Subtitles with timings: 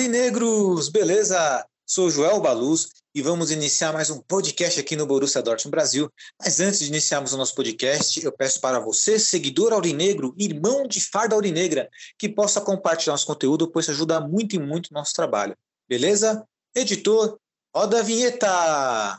[0.00, 0.88] Aurinegros!
[0.88, 1.62] Beleza?
[1.86, 6.10] Sou Joel Baluz e vamos iniciar mais um podcast aqui no Borussia Dortmund Brasil.
[6.42, 11.02] Mas antes de iniciarmos o nosso podcast, eu peço para você, seguidor aurinegro, irmão de
[11.02, 11.86] farda aurinegra,
[12.18, 15.54] que possa compartilhar nosso conteúdo, pois ajuda muito e muito o nosso trabalho.
[15.86, 16.46] Beleza?
[16.74, 17.38] Editor,
[17.76, 19.18] roda a vinheta!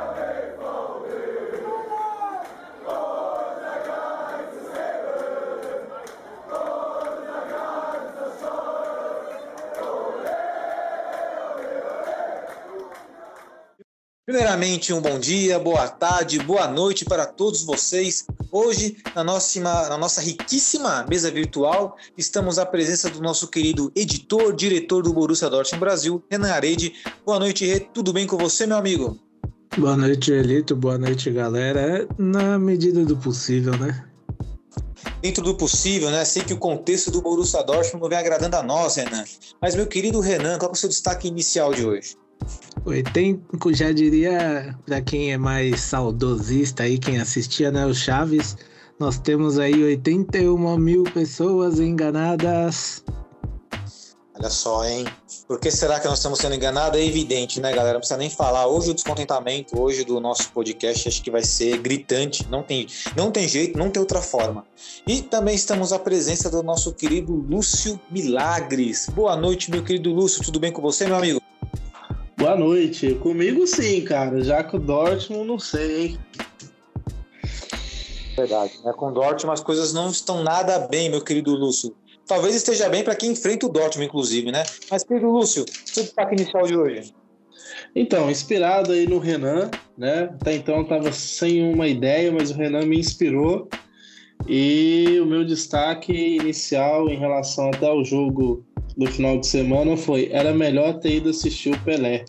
[14.31, 18.25] Primeiramente, um bom dia, boa tarde, boa noite para todos vocês.
[18.49, 24.55] Hoje, na nossa, na nossa riquíssima mesa virtual, estamos à presença do nosso querido editor,
[24.55, 26.93] diretor do Borussia Dortmund Brasil, Renan Arede.
[27.25, 27.81] Boa noite, Rê.
[27.81, 29.19] Tudo bem com você, meu amigo?
[29.77, 30.77] Boa noite, Elito.
[30.77, 31.81] Boa noite, galera.
[31.81, 34.07] É na medida do possível, né?
[35.21, 36.23] Dentro do possível, né?
[36.23, 39.25] Sei que o contexto do Borussia Dortmund não vem agradando a nós, Renan.
[39.61, 42.15] Mas, meu querido Renan, qual é o seu destaque inicial de hoje?
[42.85, 48.57] 80, já diria, para quem é mais saudosista aí, quem assistia, né, o Chaves,
[48.99, 53.03] nós temos aí 81 mil pessoas enganadas.
[54.41, 55.05] Olha só, hein?
[55.47, 56.99] Por que será que nós estamos sendo enganados?
[56.99, 57.93] É evidente, né, galera?
[57.93, 58.65] Não precisa nem falar.
[58.67, 62.47] Hoje o descontentamento, hoje do nosso podcast, acho que vai ser gritante.
[62.49, 64.65] Não tem, não tem jeito, não tem outra forma.
[65.05, 69.09] E também estamos à presença do nosso querido Lúcio Milagres.
[69.13, 70.43] Boa noite, meu querido Lúcio.
[70.43, 71.40] Tudo bem com você, meu amigo?
[72.41, 73.13] Boa noite.
[73.13, 74.43] Comigo sim, cara.
[74.43, 76.19] Já com o Dortmund, não sei, hein?
[78.35, 78.73] Verdade.
[78.83, 78.91] Né?
[78.93, 81.95] Com o Dortmund as coisas não estão nada bem, meu querido Lúcio.
[82.25, 84.63] Talvez esteja bem para quem enfrenta o Dortmund, inclusive, né?
[84.89, 87.13] Mas, querido Lúcio, seu destaque inicial de hoje.
[87.95, 90.31] Então, inspirado aí no Renan, né?
[90.41, 93.69] Até então eu tava sem uma ideia, mas o Renan me inspirou.
[94.53, 98.65] E o meu destaque inicial em relação até ao jogo
[98.97, 102.25] do final de semana foi: era melhor ter ido assistir o Pelé.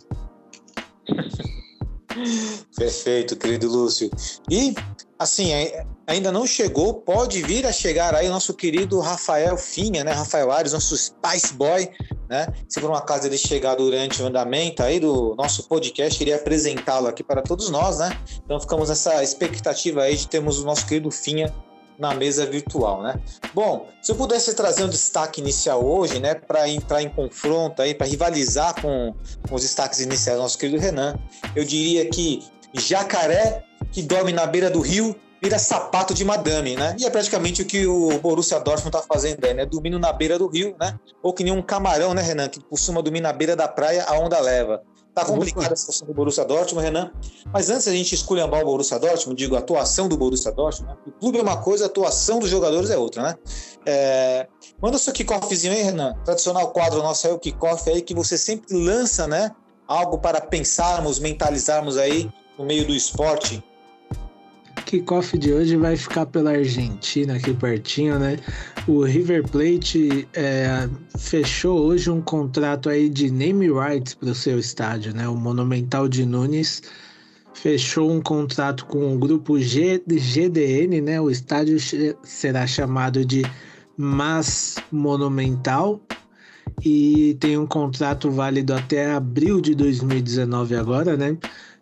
[2.76, 4.08] Perfeito, querido Lúcio.
[4.48, 4.72] E,
[5.18, 5.50] assim,
[6.06, 10.12] ainda não chegou, pode vir a chegar aí o nosso querido Rafael Finha, né?
[10.12, 11.90] Rafael Ares, nosso Spice Boy,
[12.28, 12.46] né?
[12.68, 17.08] Se por um acaso ele chegar durante o andamento aí do nosso podcast, iria apresentá-lo
[17.08, 18.16] aqui para todos nós, né?
[18.44, 21.52] Então ficamos nessa expectativa aí de termos o nosso querido Finha
[21.98, 23.20] na mesa virtual, né?
[23.54, 27.94] Bom, se eu pudesse trazer um destaque inicial hoje, né, para entrar em confronto aí,
[27.94, 29.14] para rivalizar com,
[29.48, 31.16] com, os destaques iniciais do nosso querido Renan,
[31.54, 32.42] eu diria que
[32.74, 36.94] jacaré que dorme na beira do rio vira sapato de madame, né?
[36.98, 39.66] E é praticamente o que o Borussia Dortmund está fazendo aí, né?
[39.66, 40.96] Dormindo na beira do rio, né?
[41.20, 44.16] Ou que nem um camarão, né, Renan, que costuma dormir na beira da praia, a
[44.16, 44.82] onda leva.
[45.14, 47.10] Tá complicada a situação do Borussia Dortmund, Renan.
[47.52, 50.98] Mas antes a gente esculhambar o Borussia Dortmund, digo, a atuação do Borussia Dortmund, né?
[51.06, 53.34] o clube é uma coisa, a atuação dos jogadores é outra, né?
[53.84, 54.48] É...
[54.80, 56.14] Manda o seu kickoffzinho aí, Renan.
[56.24, 59.50] Tradicional quadro nosso aí, o kickoff aí, que você sempre lança, né?
[59.86, 63.62] Algo para pensarmos, mentalizarmos aí no meio do esporte.
[64.86, 68.38] Kickoff de hoje vai ficar pela Argentina, aqui pertinho, né?
[68.88, 74.58] O River Plate é, fechou hoje um contrato aí de name rights para o seu
[74.58, 75.28] estádio, né?
[75.28, 76.82] O Monumental de Nunes
[77.54, 81.20] fechou um contrato com o grupo G, GDN, né?
[81.20, 81.78] O estádio
[82.24, 83.42] será chamado de
[83.96, 86.00] Mas Monumental
[86.84, 91.38] e tem um contrato válido até abril de 2019 agora, né?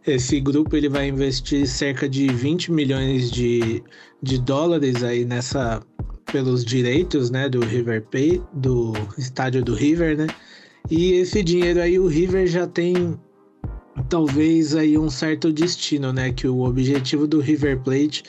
[0.06, 3.82] Esse grupo ele vai investir cerca de 20 milhões de,
[4.22, 5.82] de dólares aí nessa
[6.30, 10.26] pelos direitos, né, do River Plate, do estádio do River, né?
[10.90, 13.18] E esse dinheiro aí o River já tem
[14.08, 18.22] talvez aí um certo destino, né, que o objetivo do River Plate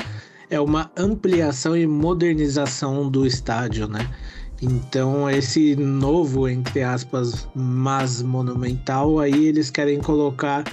[0.50, 4.10] é uma ampliação e modernização do estádio, né?
[4.62, 10.64] Então esse novo entre aspas mas monumental aí eles querem colocar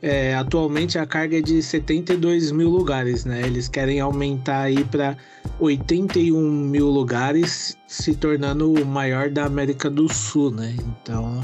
[0.00, 3.42] é, atualmente a carga é de 72 mil lugares, né?
[3.42, 5.16] Eles querem aumentar aí para
[5.58, 10.76] 81 mil lugares, se tornando o maior da América do Sul, né?
[10.78, 11.40] Então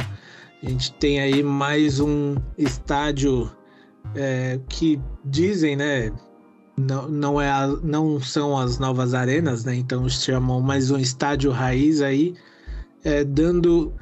[0.62, 3.50] a gente tem aí mais um estádio
[4.14, 6.12] é, que dizem, né?
[6.76, 9.74] Não, não, é a, não são as novas arenas, né?
[9.74, 12.34] Então chamam mais um estádio raiz aí,
[13.02, 13.92] é, dando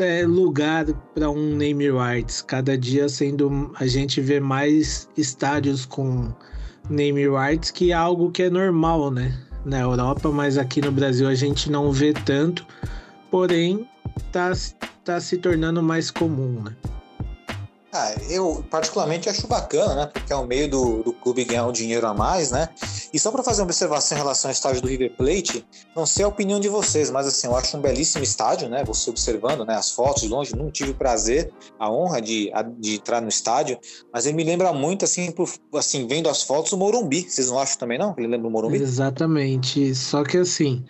[0.00, 2.42] é, lugar para um name rights.
[2.42, 6.32] Cada dia sendo a gente vê mais estádios com
[6.88, 9.38] name rights, que é algo que é normal, né?
[9.64, 12.66] Na Europa, mas aqui no Brasil a gente não vê tanto.
[13.30, 13.88] Porém,
[14.30, 14.52] tá,
[15.04, 16.72] tá se tornando mais comum, né?
[17.96, 20.10] Ah, eu particularmente acho bacana, né?
[20.12, 22.68] Porque é o meio do, do clube ganhar um dinheiro a mais, né?
[23.12, 25.64] E só para fazer uma observação em relação ao estádio do River Plate,
[25.94, 28.82] não sei a opinião de vocês, mas assim, eu acho um belíssimo estádio, né?
[28.84, 32.50] Você observando né, as fotos de longe, não tive o prazer, a honra de,
[32.80, 33.78] de entrar no estádio,
[34.12, 37.22] mas ele me lembra muito, assim, por, assim, vendo as fotos, o Morumbi.
[37.30, 38.12] Vocês não acham também, não?
[38.18, 38.76] Ele lembra o Morumbi?
[38.76, 39.94] Exatamente.
[39.94, 40.84] Só que assim,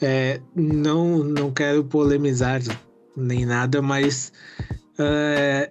[0.00, 2.62] é, não, não quero polemizar
[3.14, 4.32] nem nada, mas.
[4.98, 5.70] É,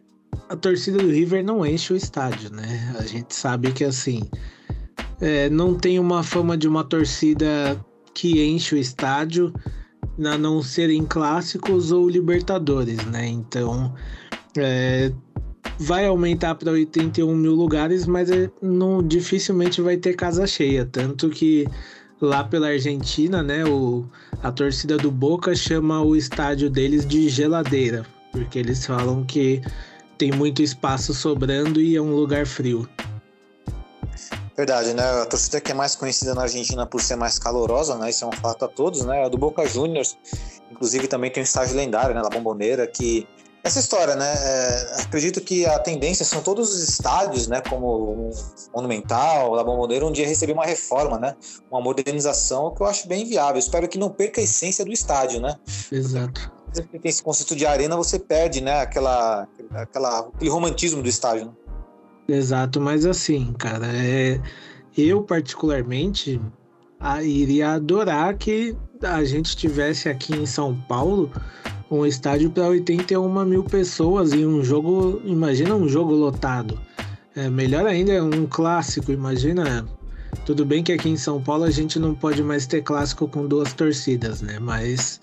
[0.50, 2.96] a torcida do River não enche o estádio, né?
[2.98, 4.30] A gente sabe que assim
[5.20, 7.80] é, não tem uma fama de uma torcida
[8.14, 9.54] que enche o estádio,
[10.26, 13.28] a não ser em clássicos ou Libertadores, né?
[13.28, 13.94] Então
[14.58, 15.12] é,
[15.80, 20.86] vai aumentar para 81 mil lugares, mas é, não, dificilmente vai ter casa cheia.
[20.86, 21.68] Tanto que
[22.22, 24.06] lá pela Argentina, né, o,
[24.42, 29.62] a torcida do Boca chama o estádio deles de geladeira, porque eles falam que
[30.18, 32.90] tem muito espaço sobrando e é um lugar frio.
[34.58, 35.04] Verdade, né?
[35.22, 38.10] A torcida que é mais conhecida na Argentina por ser mais calorosa, né?
[38.10, 39.24] Isso é um fato a todos, né?
[39.24, 40.18] A do Boca Juniors,
[40.72, 42.22] inclusive também tem um estágio lendário, né?
[42.24, 43.28] La Bomboneira, que
[43.64, 44.34] essa história, né?
[44.36, 47.62] É, acredito que a tendência são todos os estádios, né?
[47.62, 48.32] Como o
[48.74, 51.36] Monumental, La Bomboneira, um dia receber uma reforma, né?
[51.70, 53.60] Uma modernização que eu acho bem viável.
[53.60, 55.56] Espero que não perca a essência do estádio, né?
[55.92, 58.82] Exato tem esse conceito de arena, você perde, né?
[58.82, 61.46] Aquela, aquela, aquele romantismo do estádio.
[61.48, 62.38] Né?
[62.38, 64.40] Exato, mas assim, cara, é,
[64.98, 66.42] eu particularmente
[67.00, 71.32] a, iria adorar que a gente tivesse aqui em São Paulo
[71.90, 76.80] um estádio para 81 mil pessoas e um jogo, imagina um jogo lotado.
[77.36, 79.88] É, melhor ainda é um clássico, imagina.
[80.46, 83.48] Tudo bem que aqui em São Paulo a gente não pode mais ter clássico com
[83.48, 84.60] duas torcidas, né?
[84.60, 85.22] Mas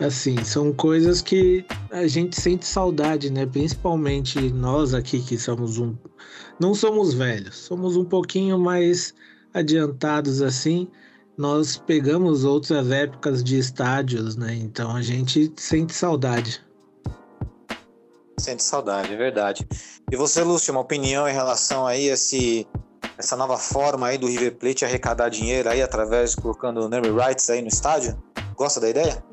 [0.00, 3.46] assim, são coisas que a gente sente saudade, né?
[3.46, 5.94] Principalmente nós aqui que somos um.
[6.58, 9.14] Não somos velhos, somos um pouquinho mais
[9.52, 10.88] adiantados assim.
[11.36, 14.54] Nós pegamos outras épocas de estádios, né?
[14.54, 16.62] Então a gente sente saudade.
[18.38, 19.66] Sente saudade, é verdade.
[20.10, 22.66] E você, Lúcio, uma opinião em relação aí a esse,
[23.16, 27.62] essa nova forma aí do River Plate arrecadar dinheiro aí através colocando name rights aí
[27.62, 28.20] no estádio?
[28.56, 29.31] Gosta da ideia?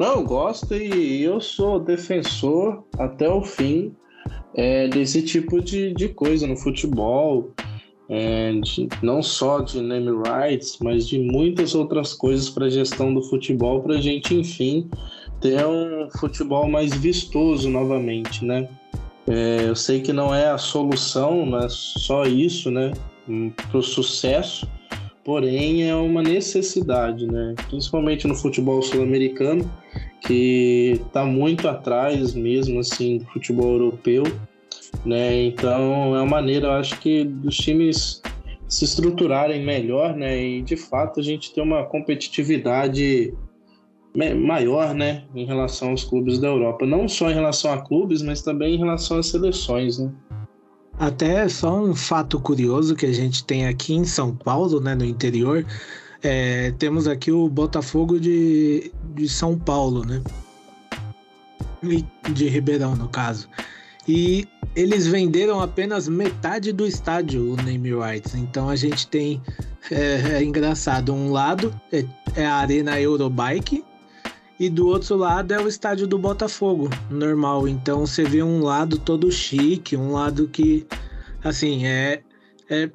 [0.00, 3.94] Não, gosto e eu sou defensor até o fim
[4.54, 7.50] é, desse tipo de, de coisa no futebol.
[8.08, 13.12] É, de, não só de name rights, mas de muitas outras coisas para a gestão
[13.12, 14.88] do futebol, para a gente, enfim,
[15.38, 18.70] ter um futebol mais vistoso novamente, né?
[19.28, 22.90] É, eu sei que não é a solução, não é só isso, né,
[23.70, 24.66] para o sucesso,
[25.24, 27.54] porém é uma necessidade, né?
[27.68, 29.70] Principalmente no futebol sul-americano,
[30.26, 34.24] que está muito atrás mesmo assim do futebol europeu,
[35.04, 35.42] né?
[35.44, 38.22] Então é uma maneira, eu acho que dos times
[38.68, 40.42] se estruturarem melhor, né?
[40.42, 43.34] E de fato a gente ter uma competitividade
[44.14, 48.42] maior, né, em relação aos clubes da Europa, não só em relação a clubes, mas
[48.42, 50.10] também em relação às seleções, né?
[51.00, 55.02] Até só um fato curioso que a gente tem aqui em São Paulo, né, no
[55.02, 55.64] interior,
[56.22, 60.22] é, temos aqui o Botafogo de, de São Paulo, né?
[62.34, 63.48] De Ribeirão, no caso.
[64.06, 68.34] E eles venderam apenas metade do estádio, o name rights.
[68.34, 69.40] Então a gente tem,
[69.90, 72.04] é, é engraçado, um lado é,
[72.36, 73.82] é a Arena Eurobike,
[74.60, 77.66] e do outro lado é o estádio do Botafogo, normal.
[77.66, 80.86] Então você vê um lado todo chique, um lado que,
[81.42, 82.22] assim, é,
[82.68, 82.90] é,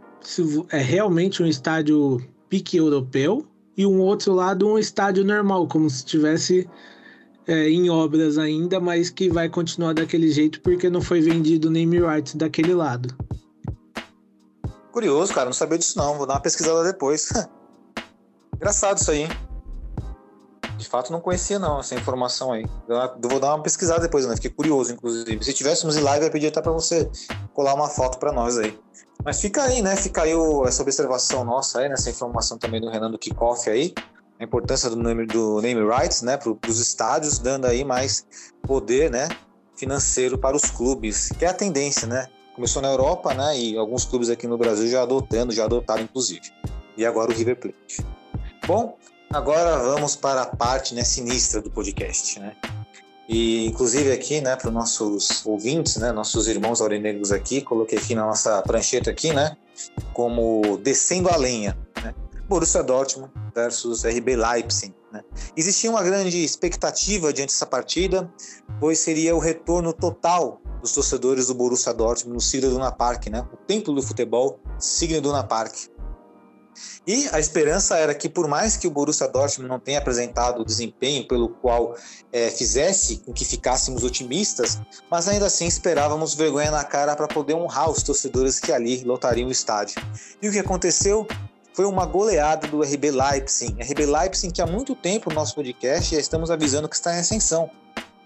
[0.69, 5.97] é realmente um estádio pique europeu, e um outro lado um estádio normal, como se
[5.97, 6.69] estivesse
[7.47, 11.99] é, em obras ainda, mas que vai continuar daquele jeito porque não foi vendido name
[11.99, 13.13] rights daquele lado.
[14.91, 16.15] Curioso, cara, não sabia disso não.
[16.15, 17.27] Vou dar uma pesquisada depois.
[18.55, 19.29] Engraçado isso aí, hein?
[20.77, 22.65] De fato, não conhecia não essa informação aí.
[22.87, 24.35] Eu vou dar uma pesquisada depois, né?
[24.35, 25.43] Fiquei curioso, inclusive.
[25.43, 27.09] Se tivéssemos em live, eu pedir até para você
[27.53, 28.77] colar uma foto para nós aí.
[29.23, 29.95] Mas fica aí, né?
[29.95, 33.93] Fica aí o, essa observação nossa aí, nessa informação também do Renan do Kickoff aí.
[34.39, 36.35] A importância do name, do name rights, né?
[36.37, 38.25] Para os estádios, dando aí mais
[38.63, 39.29] poder, né?
[39.77, 42.27] Financeiro para os clubes, que é a tendência, né?
[42.53, 43.57] Começou na Europa, né?
[43.57, 46.51] E alguns clubes aqui no Brasil já adotando, já adotaram, inclusive.
[46.97, 48.05] E agora o River Plate.
[48.67, 48.97] Bom,
[49.31, 52.55] Agora vamos para a parte né, sinistra do podcast, né?
[53.27, 58.13] E inclusive aqui, né, para os nossos ouvintes, né, nossos irmãos aurinegros aqui, coloquei aqui
[58.13, 59.57] na nossa prancheta aqui, né,
[60.13, 62.13] como descendo a lenha, né?
[62.47, 65.23] Borussia Dortmund versus RB Leipzig, né?
[65.57, 68.31] Existia uma grande expectativa diante dessa partida,
[68.79, 73.43] pois seria o retorno total dos torcedores do Borussia Dortmund no Signal Iduna Park, né?
[73.51, 75.73] O templo do futebol, Signal Iduna Park.
[77.05, 80.65] E a esperança era que, por mais que o Borussia Dortmund não tenha apresentado o
[80.65, 81.95] desempenho pelo qual
[82.31, 84.79] é, fizesse com que ficássemos otimistas,
[85.09, 89.47] mas ainda assim esperávamos vergonha na cara para poder honrar os torcedores que ali lotariam
[89.47, 90.01] o estádio.
[90.41, 91.27] E o que aconteceu?
[91.73, 93.75] Foi uma goleada do RB Leipzig.
[93.83, 97.19] RB Leipzig que há muito tempo no nosso podcast já estamos avisando que está em
[97.19, 97.69] ascensão.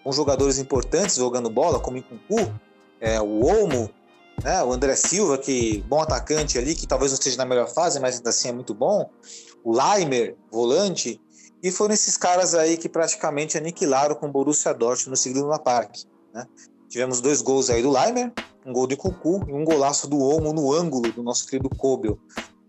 [0.04, 2.54] Com jogadores importantes jogando bola, como Nkunku,
[3.02, 3.90] é, o Olmo,
[4.44, 4.64] né?
[4.64, 8.18] O André Silva, que bom atacante ali, que talvez não esteja na melhor fase, mas
[8.18, 9.10] ainda assim é muito bom.
[9.64, 11.22] O Leimer, volante.
[11.62, 15.60] E foram esses caras aí que praticamente aniquilaram com o Borussia Dortmund no segundo na
[15.60, 16.06] Parque.
[16.34, 16.46] Né?
[16.88, 18.32] Tivemos dois gols aí do Leimer,
[18.66, 22.18] um gol de Cucu e um golaço do Olmo no ângulo do nosso querido Kobel.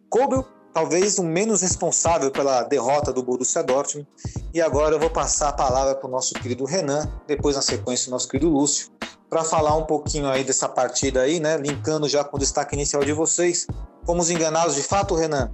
[0.08, 4.08] Kobel, talvez o menos responsável pela derrota do Borussia Dortmund.
[4.52, 8.08] E agora eu vou passar a palavra para o nosso querido Renan, depois na sequência
[8.08, 8.90] o nosso querido Lúcio,
[9.30, 11.56] para falar um pouquinho aí dessa partida aí, né?
[11.56, 13.68] Linkando já com o destaque inicial de vocês.
[14.04, 15.52] Fomos enganados de fato, Renan?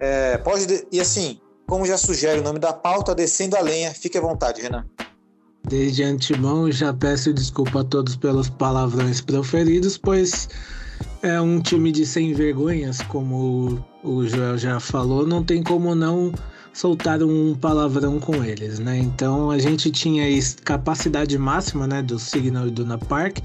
[0.00, 0.86] É, pode.
[0.90, 4.62] E assim, como já sugere o nome da pauta, descendo a lenha, fique à vontade,
[4.62, 4.86] Renan.
[5.68, 10.48] Desde antemão, já peço desculpa a todos pelos palavrões proferidos, pois
[11.22, 16.32] é um time de sem vergonhas, como o Joel já falou, não tem como não
[16.78, 18.96] soltaram um palavrão com eles, né?
[18.96, 20.24] Então a gente tinha
[20.64, 23.38] capacidade máxima, né, do Signal Iduna Park,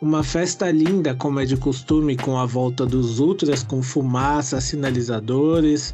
[0.00, 5.92] uma festa linda, como é de costume, com a volta dos ultras, com fumaça, sinalizadores,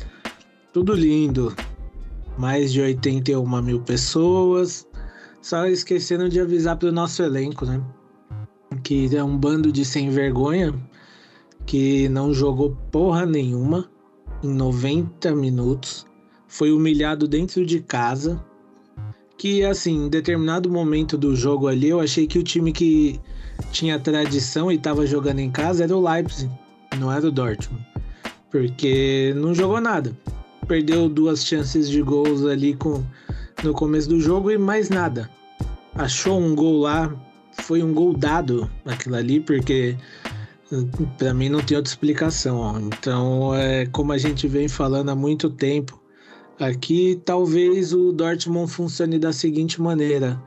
[0.73, 1.53] tudo lindo.
[2.39, 4.87] Mais de 81 mil pessoas.
[5.43, 7.83] Só esquecendo de avisar para o nosso elenco, né?
[8.85, 10.73] Que é um bando de sem vergonha
[11.67, 13.91] que não jogou porra nenhuma
[14.43, 16.09] em 90 minutos
[16.51, 18.45] foi humilhado dentro de casa.
[19.39, 23.19] Que assim, em determinado momento do jogo ali, eu achei que o time que
[23.71, 26.51] tinha tradição e estava jogando em casa era o Leipzig,
[26.99, 27.87] não era o Dortmund.
[28.51, 30.15] Porque não jogou nada.
[30.67, 33.03] Perdeu duas chances de gols ali com,
[33.63, 35.31] no começo do jogo e mais nada.
[35.95, 37.15] Achou um gol lá,
[37.63, 39.97] foi um gol dado aquilo ali, porque
[41.17, 42.59] para mim não tem outra explicação.
[42.59, 42.79] Ó.
[42.79, 46.00] Então, é como a gente vem falando há muito tempo,
[46.61, 50.39] Aqui talvez o Dortmund funcione da seguinte maneira.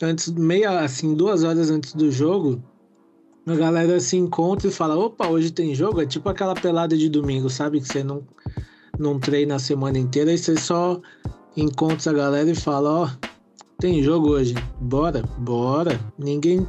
[0.00, 2.62] Antes, meia, assim, duas horas antes do jogo,
[3.44, 6.00] a galera se encontra e fala: opa, hoje tem jogo.
[6.00, 7.80] É tipo aquela pelada de domingo, sabe?
[7.80, 8.22] Que você não,
[8.96, 11.00] não treina a semana inteira e você só
[11.56, 13.28] encontra a galera e fala: ó, oh,
[13.80, 15.98] tem jogo hoje, bora, bora.
[16.16, 16.68] Ninguém.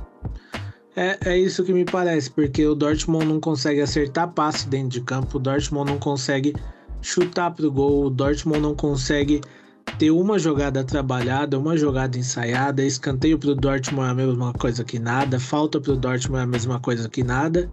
[0.95, 5.01] É, é isso que me parece, porque o Dortmund não consegue acertar passe dentro de
[5.01, 6.55] campo, o Dortmund não consegue
[7.01, 8.05] chutar pro gol.
[8.05, 9.41] O Dortmund não consegue
[9.97, 12.83] ter uma jogada trabalhada, uma jogada ensaiada.
[12.83, 15.39] Escanteio pro Dortmund é a mesma coisa que nada.
[15.39, 17.71] Falta pro Dortmund é a mesma coisa que nada.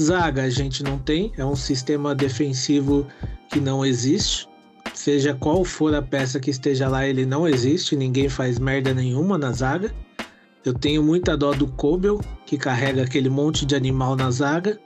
[0.00, 3.06] Zaga a gente não tem, é um sistema defensivo
[3.48, 4.48] que não existe.
[4.92, 9.38] Seja qual for a peça que esteja lá, ele não existe, ninguém faz merda nenhuma
[9.38, 9.92] na zaga.
[10.64, 14.80] Eu tenho muita dó do Kobel, que carrega aquele monte de animal na zaga.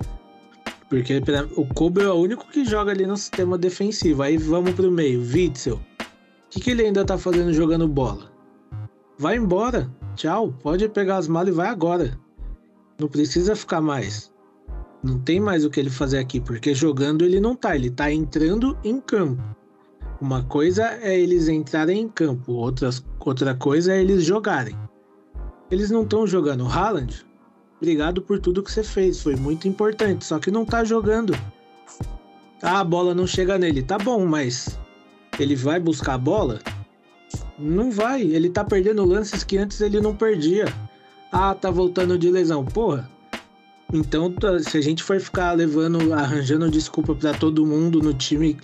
[0.89, 1.23] Porque
[1.55, 4.23] o Kobe é o único que joga ali no sistema defensivo.
[4.23, 5.21] Aí vamos pro meio.
[5.21, 5.77] Witzel.
[5.77, 5.81] O
[6.51, 8.33] que, que ele ainda tá fazendo jogando bola?
[9.19, 9.91] Vai embora.
[10.17, 10.55] Tchau.
[10.63, 12.19] Pode pegar as malas e vai agora.
[12.99, 14.33] Não precisa ficar mais.
[15.03, 17.77] Não tem mais o que ele fazer aqui, porque jogando ele não tá.
[17.77, 19.43] Ele tá entrando em campo.
[20.21, 24.77] Uma coisa é eles entrarem em campo, outras, outra coisa é eles jogarem.
[25.71, 26.67] Eles não estão jogando.
[26.67, 27.28] Haaland
[27.81, 31.33] Obrigado por tudo que você fez, foi muito importante, só que não tá jogando.
[32.61, 33.83] Ah, a bola não chega nele.
[33.83, 34.77] Tá bom, mas
[35.39, 36.59] ele vai buscar a bola?
[37.57, 40.67] Não vai, ele tá perdendo lances que antes ele não perdia.
[41.31, 42.65] Ah, tá voltando de lesão.
[42.65, 43.09] Porra.
[43.93, 48.59] Então, tá, se a gente for ficar levando, arranjando desculpa para todo mundo no time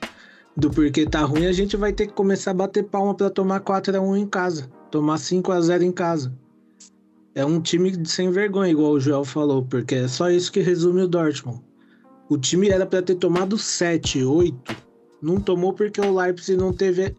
[0.56, 3.60] do porquê tá ruim, a gente vai ter que começar a bater palma para tomar
[3.60, 6.32] 4 a 1 em casa, tomar 5 a 0 em casa.
[7.34, 11.02] É um time sem vergonha, igual o Joel falou, porque é só isso que resume
[11.02, 11.60] o Dortmund.
[12.28, 14.76] O time era para ter tomado 7, 8.
[15.20, 17.14] Não tomou porque o Leipzig não teve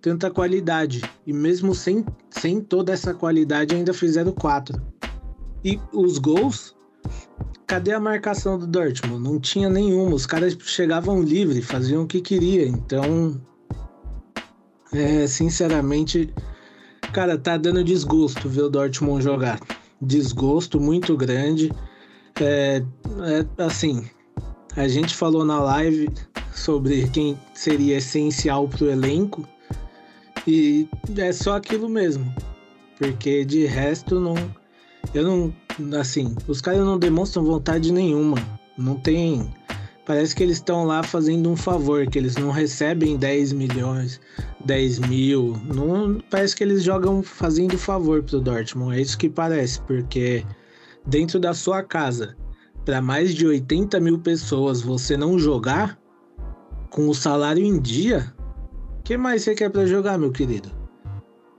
[0.00, 1.02] tanta qualidade.
[1.26, 4.80] E mesmo sem, sem toda essa qualidade, ainda fizeram 4.
[5.64, 6.74] E os gols,
[7.66, 9.22] cadê a marcação do Dortmund?
[9.22, 10.14] Não tinha nenhuma.
[10.14, 12.66] Os caras chegavam livre, faziam o que queria.
[12.66, 13.40] Então,
[14.92, 16.32] é, sinceramente,
[17.12, 19.60] cara, tá dando desgosto ver o Dortmund jogar.
[20.00, 21.72] Desgosto muito grande.
[22.40, 22.82] É,
[23.24, 24.08] é, assim,
[24.76, 26.08] a gente falou na live
[26.54, 29.46] sobre quem seria essencial pro elenco
[30.46, 32.32] e é só aquilo mesmo.
[32.98, 34.34] Porque de resto não
[35.14, 35.54] eu não
[35.98, 38.36] assim, os caras não demonstram vontade nenhuma.
[38.76, 39.52] Não tem
[40.08, 44.18] Parece que eles estão lá fazendo um favor, que eles não recebem 10 milhões,
[44.64, 45.60] 10 mil.
[45.66, 48.96] Não, parece que eles jogam fazendo favor pro Dortmund.
[48.96, 50.46] É isso que parece, porque
[51.04, 52.34] dentro da sua casa,
[52.86, 55.98] para mais de 80 mil pessoas, você não jogar
[56.88, 58.34] com o salário em dia,
[59.00, 60.70] o que mais você quer para jogar, meu querido?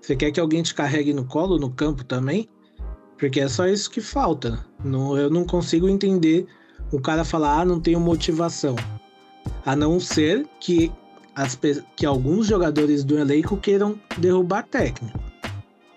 [0.02, 2.50] Você quer que alguém te carregue no colo, no campo também?
[3.16, 4.66] Porque é só isso que falta.
[4.84, 6.48] Não, eu não consigo entender
[6.92, 8.76] o cara falar, ah, não tenho motivação.
[9.66, 10.92] A não ser que,
[11.36, 11.58] as,
[11.96, 15.20] que alguns jogadores do elenco queiram derrubar técnico.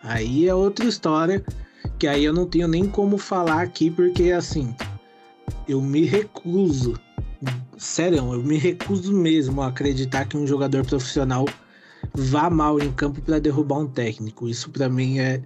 [0.03, 1.45] Aí é outra história,
[1.99, 4.75] que aí eu não tenho nem como falar aqui, porque assim,
[5.69, 6.95] eu me recuso,
[7.79, 11.47] sério, eu me recuso mesmo a acreditar que um jogador profissional
[12.13, 14.49] vá mal em campo para derrubar um técnico.
[14.49, 15.41] Isso para mim é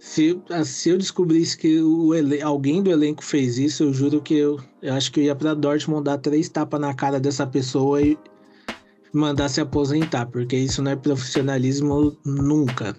[0.00, 4.34] se, ah, se eu descobrisse que o alguém do elenco fez isso, eu juro que
[4.34, 8.00] eu, eu acho que eu ia para Dortmund dar três tapas na cara dessa pessoa
[8.00, 8.18] e
[9.12, 12.96] mandar se aposentar, porque isso não é profissionalismo nunca.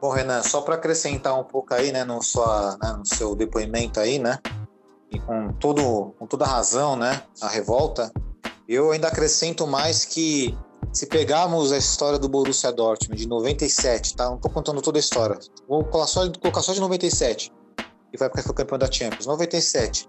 [0.00, 3.98] Bom, Renan, só para acrescentar um pouco aí, né, no, sua, né, no seu depoimento
[3.98, 4.38] aí, né,
[5.10, 8.12] e com, todo, com toda razão, né, a revolta,
[8.68, 10.56] eu ainda acrescento mais que
[10.92, 14.28] se pegarmos a história do Borussia Dortmund de 97, tá?
[14.28, 15.38] Não tô contando toda a história.
[15.68, 17.52] Vou colocar só, colocar só de 97,
[18.10, 19.26] que vai porque foi campeão da Champions.
[19.26, 20.08] 97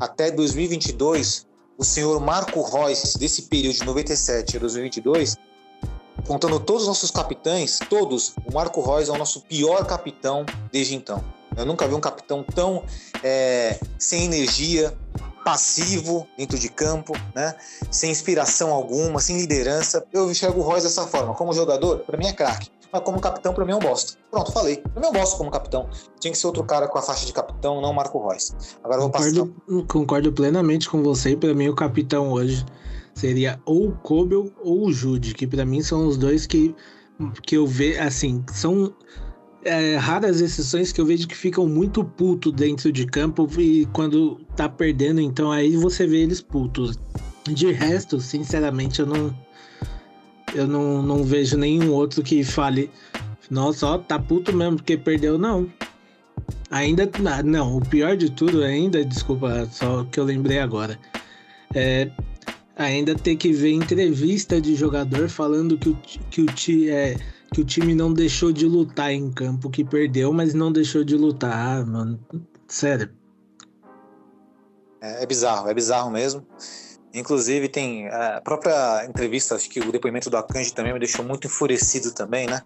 [0.00, 1.46] até 2022,
[1.78, 5.36] o senhor Marco Reus, desse período de 97 a 2022,
[6.26, 10.94] contando todos os nossos capitães, todos, o Marco Reus é o nosso pior capitão desde
[10.94, 11.22] então.
[11.56, 12.84] Eu nunca vi um capitão tão
[13.22, 14.96] é, sem energia,
[15.46, 17.54] passivo dentro de campo, né?
[17.88, 20.04] sem inspiração alguma, sem liderança.
[20.12, 21.34] Eu enxergo o Royce dessa forma.
[21.34, 22.68] Como jogador, para mim é craque.
[22.92, 24.18] Mas como capitão, para mim é um bosta.
[24.28, 24.78] Pronto, falei.
[24.78, 25.88] Para mim é um bosta como capitão.
[26.18, 28.54] Tinha que ser outro cara com a faixa de capitão, não Marco Royce.
[28.82, 29.86] Agora eu vou concordo, passar.
[29.86, 31.36] Concordo plenamente com você.
[31.36, 32.66] Para mim, o capitão hoje
[33.14, 36.74] seria ou o Kobel ou o Jude, que para mim são os dois que,
[37.44, 38.92] que eu vejo, assim, são
[39.66, 44.36] é, raras exceções que eu vejo que ficam muito putos dentro de campo e quando
[44.56, 46.98] tá perdendo, então aí você vê eles putos.
[47.48, 49.46] De resto, sinceramente, eu não.
[50.54, 52.90] Eu não, não vejo nenhum outro que fale.
[53.50, 55.70] Nossa, ó, tá puto mesmo porque perdeu, não.
[56.70, 57.08] Ainda.
[57.44, 60.98] Não, o pior de tudo ainda, desculpa, só que eu lembrei agora.
[61.74, 62.10] É,
[62.76, 65.96] ainda ter que ver entrevista de jogador falando que o,
[66.30, 67.16] que o, é,
[67.52, 71.16] que o time não deixou de lutar em campo, que perdeu, mas não deixou de
[71.16, 71.52] lutar.
[71.52, 72.20] Ah, mano,
[72.68, 73.10] sério.
[75.00, 76.46] É, é bizarro, é bizarro mesmo.
[77.14, 81.46] Inclusive, tem a própria entrevista, acho que o depoimento do Akanji também me deixou muito
[81.46, 82.60] enfurecido também, né?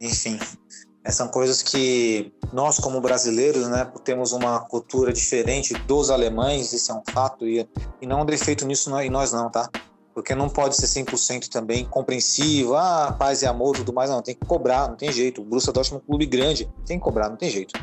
[0.00, 0.38] Enfim,
[1.04, 6.90] é, são coisas que nós, como brasileiros, né, temos uma cultura diferente dos alemães, isso
[6.90, 7.68] é um fato, e,
[8.00, 9.70] e não há defeito nisso em nós não, tá?
[10.16, 14.34] Porque não pode ser 100% também compreensivo, ah, paz e amor, tudo mais, não, tem
[14.34, 15.42] que cobrar, não tem jeito.
[15.42, 17.78] O Borussia Dortmund é um clube grande, tem que cobrar, não tem jeito.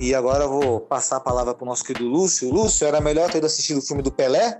[0.00, 2.52] E agora eu vou passar a palavra para o nosso querido Lúcio.
[2.52, 4.58] Lúcio, era melhor ter ido assistir o filme do Pelé?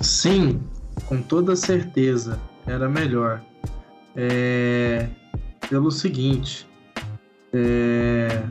[0.00, 0.60] Sim,
[1.06, 3.40] com toda certeza, era melhor.
[4.16, 5.08] É...
[5.70, 6.68] Pelo seguinte,
[7.52, 8.42] é...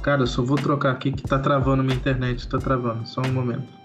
[0.00, 3.30] cara, eu só vou trocar aqui que tá travando minha internet, tá travando, só um
[3.30, 3.81] momento.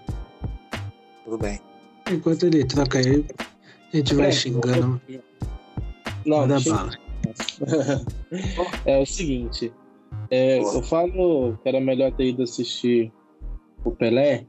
[1.28, 1.60] Tudo bem.
[2.10, 3.22] Enquanto ele troca aí,
[3.92, 4.98] a gente vai xingando.
[6.24, 6.96] Não, não bala.
[8.86, 9.70] é o seguinte.
[10.30, 13.12] É, eu falo que era melhor ter ido assistir
[13.84, 14.46] o Pelé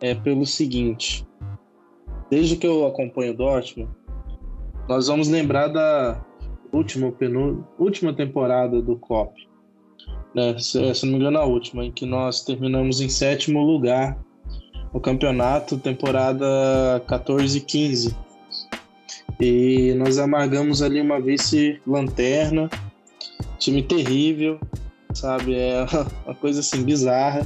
[0.00, 1.24] é pelo seguinte.
[2.28, 3.88] Desde que eu acompanho o Dortmund,
[4.88, 6.20] nós vamos lembrar da
[6.72, 7.64] última, penú...
[7.78, 9.48] última temporada do COP.
[10.34, 10.58] Né?
[10.58, 14.18] Se, se não me engano, a última, em que nós terminamos em sétimo lugar
[14.94, 18.14] no campeonato, temporada 14-15.
[19.40, 22.70] E nós amargamos ali uma vice-lanterna,
[23.58, 24.60] time terrível,
[25.12, 25.56] sabe?
[25.56, 25.84] É
[26.24, 27.44] uma coisa assim bizarra.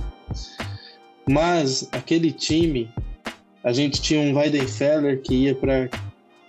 [1.26, 2.92] Mas aquele time,
[3.64, 5.88] a gente tinha um Weidenfeller que ia para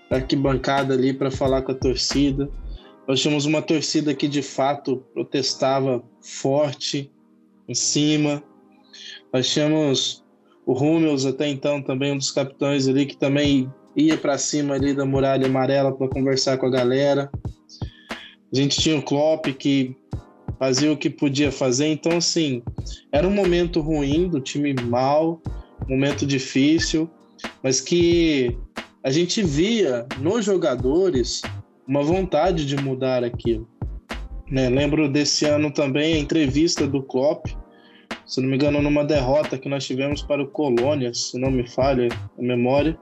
[0.10, 2.50] arquibancada ali para falar com a torcida.
[3.08, 7.10] Nós tínhamos uma torcida que de fato protestava forte
[7.70, 8.44] em cima.
[9.32, 10.24] Nós tínhamos
[10.70, 14.94] o Rummels até então também um dos capitães ali que também ia para cima ali
[14.94, 17.28] da muralha amarela para conversar com a galera.
[18.54, 19.96] A gente tinha o Klopp que
[20.60, 22.62] fazia o que podia fazer, então assim,
[23.12, 25.42] era um momento ruim do time mal,
[25.88, 27.10] momento difícil,
[27.64, 28.56] mas que
[29.04, 31.42] a gente via nos jogadores
[31.88, 33.68] uma vontade de mudar aquilo.
[34.52, 34.70] Né?
[34.70, 37.48] Lembro desse ano também a entrevista do Klopp,
[38.30, 41.68] se não me engano, numa derrota que nós tivemos para o Colônia, se não me
[41.68, 42.96] falha a memória,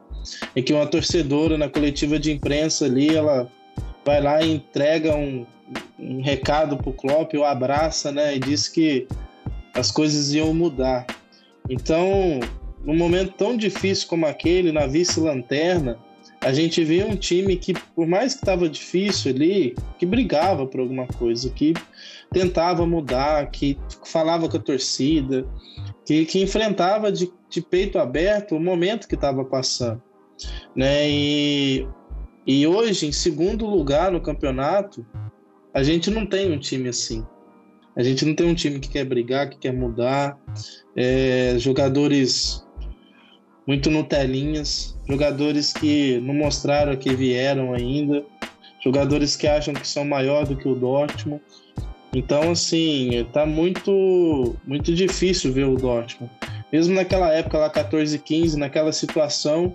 [0.55, 3.51] em que uma torcedora na coletiva de imprensa ali, ela
[4.05, 5.45] vai lá e entrega um,
[5.99, 9.05] um recado para o Klopp, o abraça, né, e diz que
[9.73, 11.05] as coisas iam mudar.
[11.69, 12.39] Então,
[12.85, 15.99] num momento tão difícil como aquele, na vice-lanterna,
[16.47, 20.79] a gente vê um time que, por mais que estava difícil ali, que brigava por
[20.79, 21.73] alguma coisa, que
[22.31, 25.45] tentava mudar, que falava com a torcida,
[26.05, 30.01] que, que enfrentava de, de peito aberto o momento que estava passando.
[30.73, 31.09] Né?
[31.09, 31.87] E,
[32.45, 35.05] e hoje, em segundo lugar no campeonato,
[35.73, 37.25] a gente não tem um time assim.
[37.93, 40.39] A gente não tem um time que quer brigar, que quer mudar.
[40.95, 42.65] É, jogadores
[43.67, 48.23] muito Nutelinhas, jogadores que não mostraram que vieram ainda,
[48.81, 51.41] jogadores que acham que são maior do que o Dortmund.
[52.15, 56.31] Então, assim, tá muito, muito difícil ver o Dortmund.
[56.71, 59.73] Mesmo naquela época lá, 14 15, naquela situação,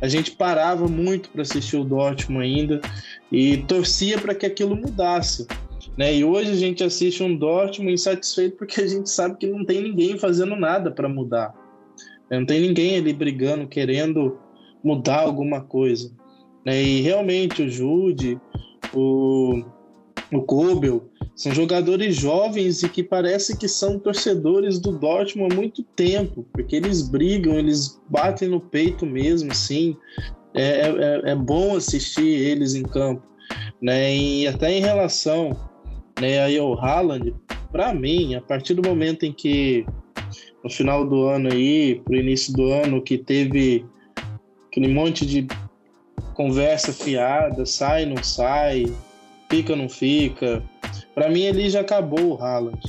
[0.00, 2.80] a gente parava muito para assistir o Dortmund ainda
[3.30, 5.46] e torcia para que aquilo mudasse.
[5.96, 6.14] Né?
[6.16, 9.82] E hoje a gente assiste um Dortmund insatisfeito porque a gente sabe que não tem
[9.82, 11.52] ninguém fazendo nada para mudar.
[12.38, 14.38] Não tem ninguém ali brigando, querendo
[14.82, 16.10] mudar alguma coisa.
[16.64, 16.82] Né?
[16.82, 18.40] E realmente o Jude,
[18.94, 19.62] o,
[20.32, 25.82] o Kobel, são jogadores jovens e que parece que são torcedores do Dortmund há muito
[25.82, 29.96] tempo, porque eles brigam, eles batem no peito mesmo, sim.
[30.54, 33.22] É, é, é bom assistir eles em campo.
[33.80, 34.14] Né?
[34.14, 35.50] E até em relação
[36.20, 37.34] né, aí ao Haaland,
[37.70, 39.84] para mim, a partir do momento em que
[40.62, 43.84] no final do ano aí, pro início do ano, que teve
[44.68, 45.46] aquele monte de
[46.34, 48.86] conversa fiada, sai, não sai,
[49.50, 50.62] fica, não fica.
[51.14, 52.80] Para mim, ele já acabou o Haaland.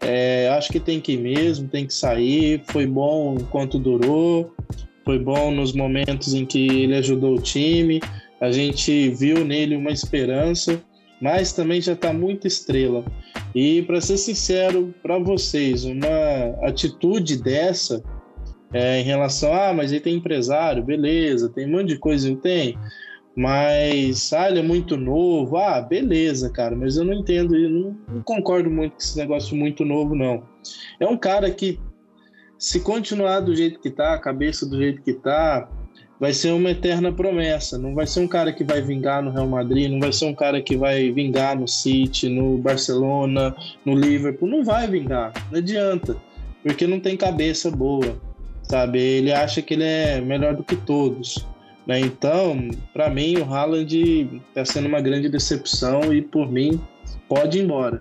[0.00, 2.62] É, acho que tem que ir mesmo, tem que sair.
[2.66, 4.52] Foi bom enquanto durou,
[5.04, 8.00] foi bom nos momentos em que ele ajudou o time.
[8.40, 10.82] A gente viu nele uma esperança,
[11.20, 13.02] mas também já está muito estrela.
[13.54, 18.02] E para ser sincero para vocês, uma atitude dessa
[18.72, 22.36] é, em relação ah, mas ele tem empresário, beleza, tem um monte de coisa, ele
[22.36, 22.76] tem,
[23.36, 27.96] mas ah, ele é muito novo, ah, beleza, cara, mas eu não entendo, eu não,
[28.08, 30.42] não concordo muito com esse negócio muito novo, não.
[30.98, 31.78] É um cara que,
[32.58, 35.68] se continuar do jeito que tá, a cabeça do jeito que tá,
[36.18, 37.78] vai ser uma eterna promessa.
[37.78, 40.34] Não vai ser um cara que vai vingar no Real Madrid, não vai ser um
[40.34, 44.48] cara que vai vingar no City, no Barcelona, no Liverpool.
[44.48, 46.16] Não vai vingar, não adianta,
[46.62, 48.16] porque não tem cabeça boa,
[48.62, 48.98] sabe?
[49.00, 51.46] Ele acha que ele é melhor do que todos.
[51.86, 52.00] Né?
[52.00, 56.80] Então, para mim, o Haaland está sendo uma grande decepção e, por mim,
[57.28, 57.98] pode ir embora.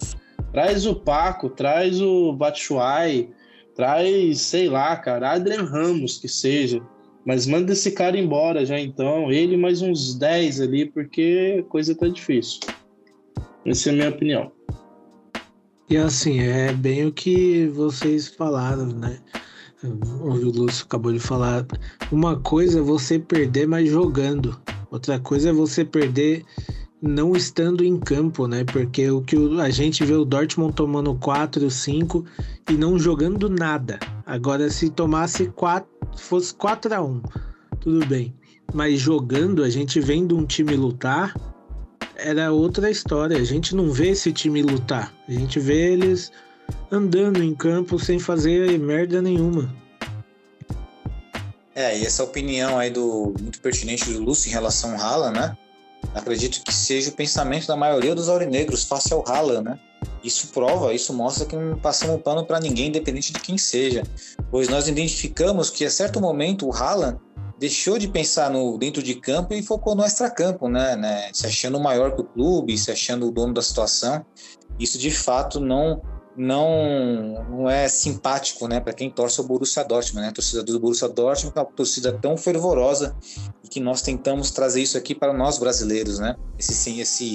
[0.51, 3.31] Traz o Paco, traz o Batshuayi,
[3.75, 6.81] traz, sei lá, cara, Adrian Ramos, que seja
[7.25, 11.95] mas manda esse cara embora já então, ele mais uns 10 ali, porque a coisa
[11.95, 12.59] tá difícil.
[13.65, 14.51] Essa é a minha opinião.
[15.89, 19.19] E assim, é bem o que vocês falaram, né?
[20.21, 21.65] O Lúcio acabou de falar.
[22.11, 24.59] Uma coisa é você perder, mas jogando.
[24.89, 26.45] Outra coisa é você perder
[27.01, 28.63] não estando em campo, né?
[28.63, 32.23] Porque o que a gente vê o Dortmund tomando 4, 5
[32.69, 33.99] e não jogando nada.
[34.25, 37.21] Agora, se tomasse 4, fosse 4 a 1
[37.83, 38.33] tudo bem.
[38.73, 41.35] Mas jogando, a gente vendo um time lutar,
[42.15, 43.37] era outra história.
[43.37, 45.13] A gente não vê esse time lutar.
[45.27, 46.31] A gente vê eles
[46.89, 49.75] andando em campo sem fazer merda nenhuma.
[51.75, 55.57] É, e essa opinião aí do muito pertinente do Lúcio em relação ao Haaland, né?
[56.13, 59.79] Acredito que seja o pensamento da maioria dos aurinegros face ao Haaland, né?
[60.23, 64.03] Isso prova, isso mostra que não passamos pano para ninguém, independente de quem seja.
[64.49, 67.19] Pois nós identificamos que a certo momento o Haaland
[67.59, 71.29] deixou de pensar no dentro de campo e focou no extracampo, né, né?
[71.33, 74.25] Se achando maior que o clube, se achando o dono da situação.
[74.79, 76.01] Isso de fato não
[76.35, 80.29] não não é simpático, né, para quem torce o Borussia Dortmund, né?
[80.29, 83.15] A torcida do Borussia Dortmund é uma torcida tão fervorosa
[83.63, 86.35] e que nós tentamos trazer isso aqui para nós brasileiros, né?
[86.57, 87.33] Esse sim, esse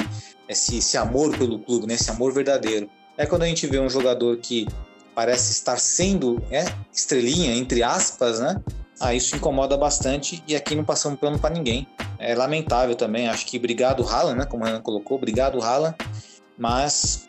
[0.49, 1.95] esse esse amor pelo clube, né?
[1.95, 2.89] Esse amor verdadeiro.
[3.17, 4.67] É quando a gente vê um jogador que
[5.15, 8.61] parece estar sendo é, estrelinha entre aspas, né?
[9.01, 11.87] Ah, isso incomoda bastante e aqui não passamos pano para ninguém.
[12.19, 13.29] É lamentável também.
[13.29, 14.45] Acho que obrigado Haaland, né?
[14.45, 15.97] Como o Renan colocou, obrigado Haaland.
[16.57, 17.29] Mas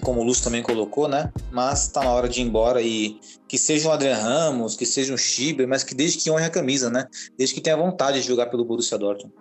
[0.00, 1.32] como o Lúcio também colocou, né?
[1.50, 5.12] Mas tá na hora de ir embora e que seja um Adrian Ramos, que seja
[5.12, 7.06] um Schieber, mas que desde que honre a camisa, né?
[7.36, 9.34] Desde que tenha vontade de jogar pelo Borussia Dortmund.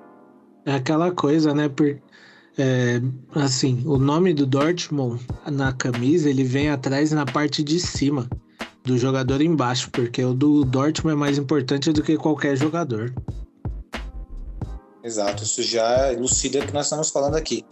[0.65, 1.69] É aquela coisa, né?
[1.69, 2.01] Por,
[2.57, 3.01] é,
[3.35, 8.27] assim, o nome do Dortmund na camisa ele vem atrás na parte de cima
[8.83, 13.13] do jogador embaixo, porque o do Dortmund é mais importante do que qualquer jogador.
[15.03, 17.65] Exato, isso já elucida o que nós estamos falando aqui,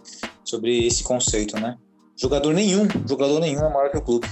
[0.44, 1.76] sobre esse conceito, né?
[2.16, 4.26] Jogador nenhum, jogador nenhum é maior que o clube.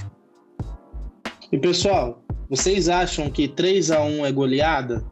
[1.51, 5.05] E pessoal, vocês acham que 3 a 1 é goleada?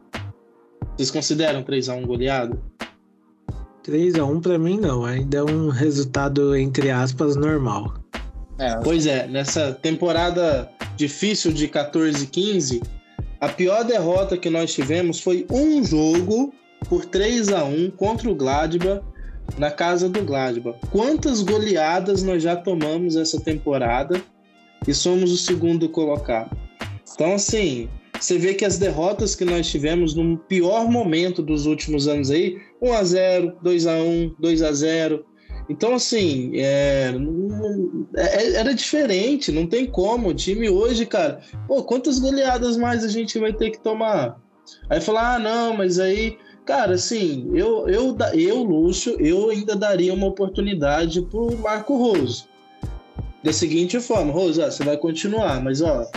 [0.96, 2.58] Vocês consideram 3 a 1 goleada?
[3.86, 7.94] 3 a 1 para mim não, ainda é um resultado entre aspas normal.
[8.58, 12.82] É, pois é, nessa temporada difícil de 14 e 15,
[13.40, 16.52] a pior derrota que nós tivemos foi um jogo
[16.88, 19.04] por 3 a 1 contra o Gladbach
[19.56, 20.80] na casa do Gladbach.
[20.90, 24.20] Quantas goleadas nós já tomamos essa temporada
[24.84, 26.50] e somos o segundo colocado?
[27.14, 27.88] Então, assim,
[28.20, 32.58] você vê que as derrotas que nós tivemos no pior momento dos últimos anos aí,
[32.80, 35.24] 1 a 0, 2 a 1, 2 a 0,
[35.68, 37.12] então, assim, é,
[38.16, 40.28] é, era diferente, não tem como.
[40.28, 44.40] O time hoje, cara, pô, quantas goleadas mais a gente vai ter que tomar?
[44.88, 50.14] Aí falar, ah, não, mas aí, cara, assim, eu, eu, eu Lúcio, eu ainda daria
[50.14, 52.48] uma oportunidade pro Marco Roso.
[53.42, 56.08] Da seguinte forma, Roso, ó, você vai continuar, mas ó,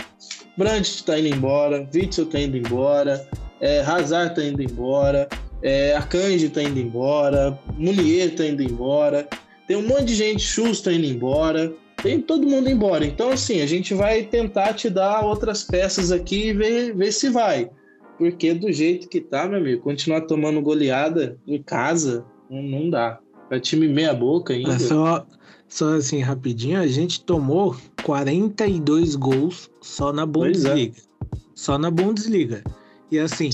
[0.60, 3.26] Brandt tá indo embora, Witzel tá indo embora,
[3.62, 5.26] é, Hazard tá indo embora,
[5.62, 9.26] é, Arcanjo tá indo embora, Munier tá indo embora,
[9.66, 13.06] tem um monte de gente, Chus tá indo embora, tem todo mundo embora.
[13.06, 17.30] Então, assim, a gente vai tentar te dar outras peças aqui e ver, ver se
[17.30, 17.70] vai.
[18.18, 23.18] Porque do jeito que tá, meu amigo, continuar tomando goleada em casa, não, não dá.
[23.50, 24.74] É time meia boca ainda.
[24.74, 25.26] É só,
[25.66, 30.26] só assim, rapidinho, a gente tomou 42 gols só na é.
[30.26, 30.96] Bundesliga.
[30.98, 31.36] É.
[31.54, 32.62] Só na Bundesliga.
[33.10, 33.50] E assim,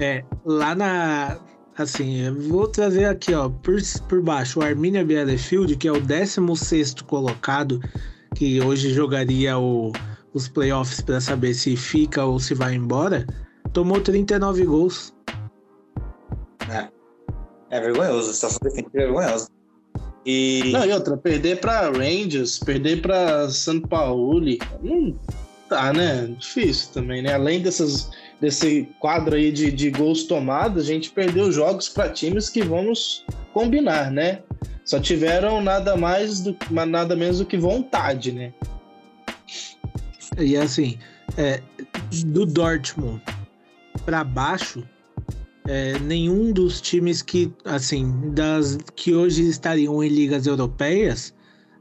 [0.00, 1.38] é, lá na.
[1.78, 3.76] Assim, eu vou trazer aqui, ó, por,
[4.08, 7.80] por baixo, o Arminia Bielefeld, que é o 16 colocado,
[8.34, 9.92] que hoje jogaria o,
[10.32, 13.26] os playoffs para saber se fica ou se vai embora,
[13.74, 15.14] tomou 39 gols.
[16.70, 16.88] É,
[17.70, 19.48] é vergonhoso, a situação defensiva é vergonhosa.
[20.24, 20.72] E...
[20.72, 24.40] Não, e outra, perder para Rangers, perder para São Paulo,
[24.82, 25.14] não
[25.68, 26.26] tá, né?
[26.38, 27.34] Difícil também, né?
[27.34, 32.50] Além dessas desse quadro aí de, de gols tomados, a gente perdeu jogos para times
[32.50, 34.42] que vamos combinar, né?
[34.84, 38.52] Só tiveram nada mais do nada menos do que vontade, né?
[40.38, 40.98] E assim,
[41.36, 41.60] é,
[42.26, 43.22] do Dortmund
[44.04, 44.86] para baixo,
[45.66, 51.34] é, nenhum dos times que assim das que hoje estariam em ligas europeias,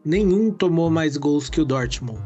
[0.04, 2.22] nenhum tomou mais gols que o Dortmund.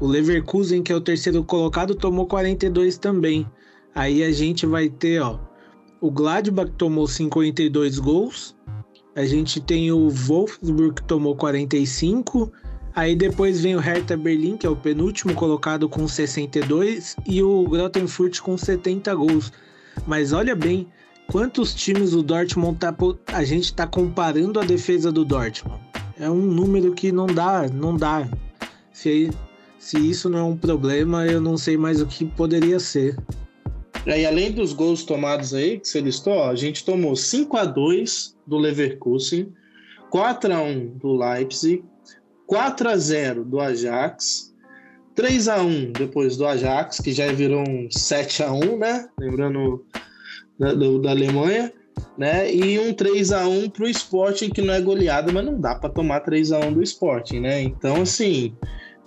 [0.00, 3.46] O Leverkusen, que é o terceiro colocado, tomou 42 também.
[3.94, 5.38] Aí a gente vai ter, ó,
[6.00, 8.56] o Gladbach tomou 52 gols.
[9.14, 12.50] A gente tem o Wolfsburg que tomou 45.
[12.94, 17.64] Aí depois vem o Hertha Berlim, que é o penúltimo colocado com 62, e o
[17.64, 19.52] Grottenfurt com 70 gols.
[20.06, 20.88] Mas olha bem,
[21.28, 22.94] quantos times o Dortmund tá
[23.32, 25.80] a gente tá comparando a defesa do Dortmund.
[26.18, 28.26] É um número que não dá, não dá.
[28.92, 29.30] Se,
[29.80, 33.16] se isso não é um problema, eu não sei mais o que poderia ser.
[34.06, 37.64] E além dos gols tomados aí, que você listou, ó, a gente tomou 5 a
[37.64, 39.50] 2 do Leverkusen,
[40.10, 41.82] 4 a 1 do Leipzig,
[42.46, 44.54] 4 a 0 do Ajax,
[45.14, 49.08] 3 a 1 depois do Ajax, que já virou um 7 a 1 né?
[49.18, 49.82] Lembrando
[50.58, 51.72] da, da Alemanha,
[52.18, 52.54] né?
[52.54, 55.74] E um 3 a 1 para o Sporting, que não é goleado, mas não dá
[55.74, 57.62] para tomar 3 a 1 do Sporting, né?
[57.62, 58.54] Então, assim.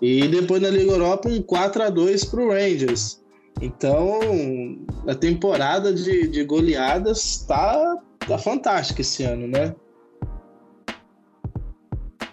[0.03, 3.21] E depois na Liga Europa, um 4 a 2 para o Rangers.
[3.61, 4.19] Então,
[5.07, 7.95] a temporada de, de goleadas tá,
[8.27, 9.73] tá fantástica esse ano, né?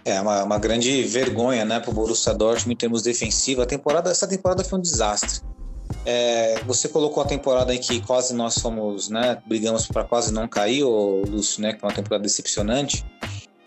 [0.03, 3.63] É uma, uma grande vergonha, né, para o Borussia Dortmund em termos defensivos.
[3.63, 5.39] A temporada, essa temporada foi um desastre.
[6.05, 10.45] É, você colocou a temporada em que quase nós fomos, né, brigamos para quase não
[10.45, 13.05] cair, o Lúcio, né, que é uma temporada decepcionante.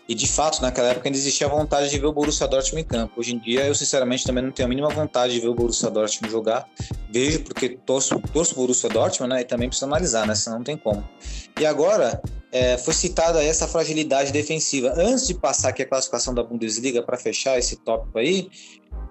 [0.07, 2.87] E de fato, naquela época ainda existia a vontade de ver o Borussia Dortmund em
[2.87, 3.19] campo.
[3.19, 5.89] Hoje em dia, eu sinceramente também não tenho a mínima vontade de ver o Borussia
[5.89, 6.67] Dortmund jogar.
[7.09, 9.41] Vejo porque torço, torço o Borussia Dortmund, né?
[9.41, 10.35] E também preciso analisar, né?
[10.35, 11.03] Senão não tem como.
[11.59, 14.93] E agora, é, foi citada essa fragilidade defensiva.
[14.95, 18.47] Antes de passar aqui a classificação da Bundesliga para fechar esse tópico aí,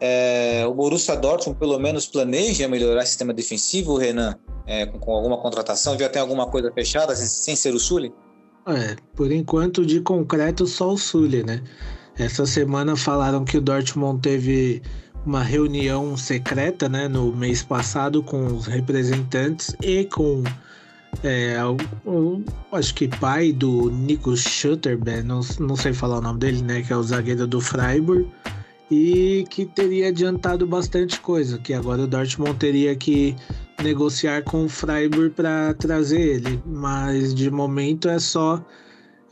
[0.00, 5.12] é, o Borussia Dortmund pelo menos planeja melhorar o sistema defensivo, Renan, é, com, com,
[5.12, 5.98] alguma contratação?
[5.98, 8.12] Já tem alguma coisa fechada sem, sem ser o Sully?
[8.66, 11.62] É, por enquanto de concreto só o Sully, né?
[12.16, 14.80] Essa semana falaram que o Dortmund teve
[15.26, 20.42] uma reunião secreta, né, no mês passado com os representantes e com
[21.22, 21.76] é, o,
[22.08, 26.82] o, acho que pai do Nico Schutterberg, não, não sei falar o nome dele, né,
[26.82, 28.28] que é o zagueiro do Freiburg,
[28.90, 33.34] e que teria adiantado bastante coisa, que agora o Dortmund teria que
[33.82, 38.64] negociar com o Freiburg para trazer ele, mas de momento é só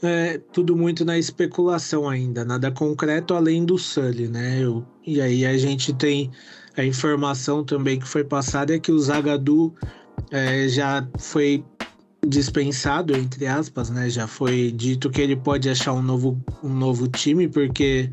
[0.02, 4.59] é, tudo muito na especulação ainda, nada concreto além do Sully, né?
[4.61, 6.31] Eu, e aí a gente tem
[6.76, 9.74] a informação também que foi passada é que o Zagadou
[10.31, 11.64] é, já foi
[12.26, 14.09] dispensado, entre aspas, né?
[14.09, 18.11] Já foi dito que ele pode achar um novo, um novo time, porque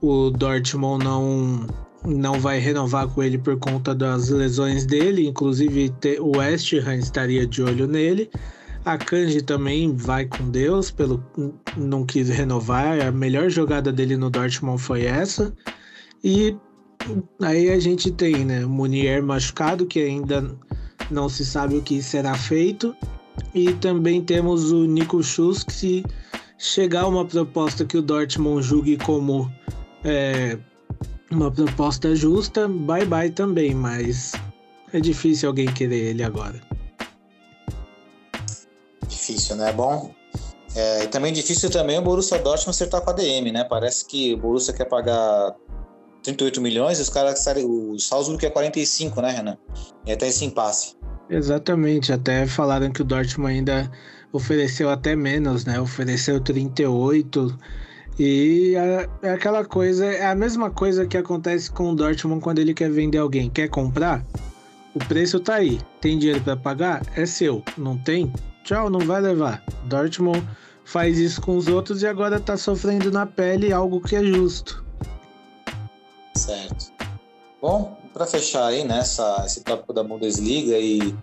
[0.00, 1.66] o Dortmund não
[2.04, 7.46] não vai renovar com ele por conta das lesões dele, inclusive o West Ham estaria
[7.46, 8.30] de olho nele.
[8.84, 11.22] A Kanji também vai com Deus, pelo
[11.76, 13.00] não quis renovar.
[13.00, 15.54] A melhor jogada dele no Dortmund foi essa.
[16.24, 16.56] E
[17.40, 20.50] aí a gente tem, né, Munier machucado, que ainda
[21.10, 22.94] não se sabe o que será feito.
[23.54, 26.04] E também temos o Nico Schuss, que se
[26.58, 29.48] chegar uma proposta que o Dortmund julgue como
[30.02, 30.58] é,
[31.36, 34.32] uma proposta justa, bye bye também, mas
[34.92, 36.60] é difícil alguém querer ele agora.
[39.08, 39.72] Difícil, né?
[39.72, 40.14] Bom,
[40.74, 43.64] é, e também difícil também o Borussia Dortmund acertar com a DM, né?
[43.64, 45.54] Parece que o Borussia quer pagar
[46.22, 49.58] 38 milhões e os caras, o Salzburg quer 45, né, Renan?
[50.06, 50.96] E até esse impasse.
[51.28, 53.90] Exatamente, até falaram que o Dortmund ainda
[54.32, 55.80] ofereceu até menos, né?
[55.80, 57.56] Ofereceu 38
[58.18, 62.58] e é, é, aquela coisa, é a mesma coisa que acontece com o Dortmund quando
[62.58, 63.48] ele quer vender alguém.
[63.48, 64.24] Quer comprar?
[64.94, 65.80] O preço tá aí.
[66.00, 67.02] Tem dinheiro para pagar?
[67.16, 67.62] É seu.
[67.78, 68.32] Não tem?
[68.64, 69.64] Tchau, não vai levar.
[69.84, 70.46] Dortmund
[70.84, 74.84] faz isso com os outros e agora tá sofrendo na pele algo que é justo.
[76.36, 76.92] Certo.
[77.60, 81.14] Bom, para fechar aí né, esse tópico da Bundesliga e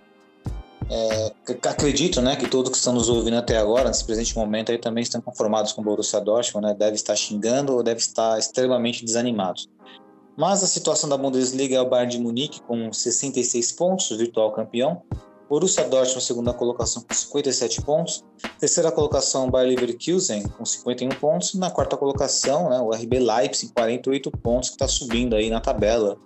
[0.89, 1.31] é,
[1.69, 5.03] acredito né, que todos que estão nos ouvindo até agora, nesse presente momento, aí também
[5.03, 9.69] estão conformados com o Borussia Dortmund, né, deve estar xingando ou deve estar extremamente desanimados.
[10.35, 15.01] Mas a situação da Bundesliga é o Bayern de Munique com 66 pontos, virtual campeão.
[15.49, 18.23] Borussia Dortmund, segunda colocação com 57 pontos.
[18.59, 21.55] Terceira colocação, Bayer Leverkusen com 51 pontos.
[21.55, 26.17] Na quarta colocação, né, o RB Leipzig, 48 pontos, que está subindo aí na tabela.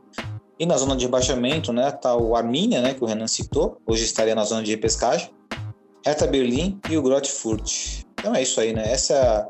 [0.59, 4.03] E na zona de rebaixamento, né, tá o Arminia, né, que o Renan citou, hoje
[4.03, 5.29] estaria na zona de repescagem,
[6.05, 8.03] Hertha Berlim e o Grotfurt.
[8.19, 8.91] Então é isso aí, né?
[8.91, 9.47] Essa,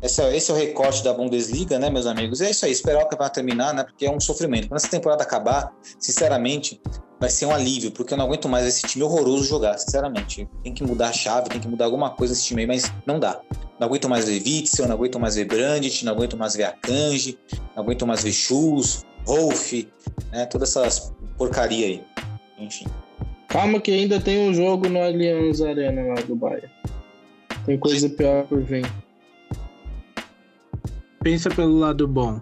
[0.00, 2.40] essa, esse é o recorte da Bundesliga, né, meus amigos?
[2.40, 4.68] E é isso aí, esperar o campeonato terminar, né, porque é um sofrimento.
[4.68, 6.80] Quando essa temporada acabar, sinceramente,
[7.18, 10.48] vai ser um alívio, porque eu não aguento mais esse time horroroso jogar, sinceramente.
[10.64, 13.20] Tem que mudar a chave, tem que mudar alguma coisa nesse time aí, mas não
[13.20, 13.40] dá.
[13.78, 17.38] Não aguento mais ver Witzel, não aguento mais ver Brandt, não aguento mais ver Akanji,
[17.74, 19.72] não aguento mais ver Schultz, Wolf,
[20.30, 20.46] né?
[20.46, 22.04] Toda essa porcaria aí.
[22.58, 22.86] Enfim.
[23.48, 26.70] Calma que ainda tem um jogo no Allianz Arena lá do Bayern.
[27.66, 28.90] Tem coisa pior por vir.
[31.22, 32.40] Pensa pelo lado bom.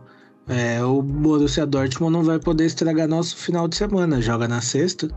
[0.49, 4.21] É, o Borussia Dortmund não vai poder estragar nosso final de semana.
[4.21, 5.09] Joga na sexta.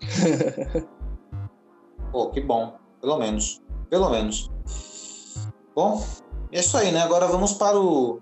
[2.12, 2.76] Pô, que bom.
[3.00, 3.60] Pelo menos.
[3.90, 4.50] Pelo menos.
[5.74, 6.04] Bom,
[6.52, 7.00] é isso aí, né?
[7.00, 8.20] Agora vamos para o,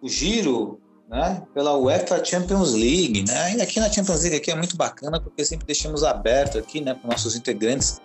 [0.00, 3.56] o giro né, pela UEFA Champions League, né?
[3.56, 6.94] E aqui na Champions League aqui é muito bacana porque sempre deixamos aberto aqui, né,
[6.94, 8.00] para nossos integrantes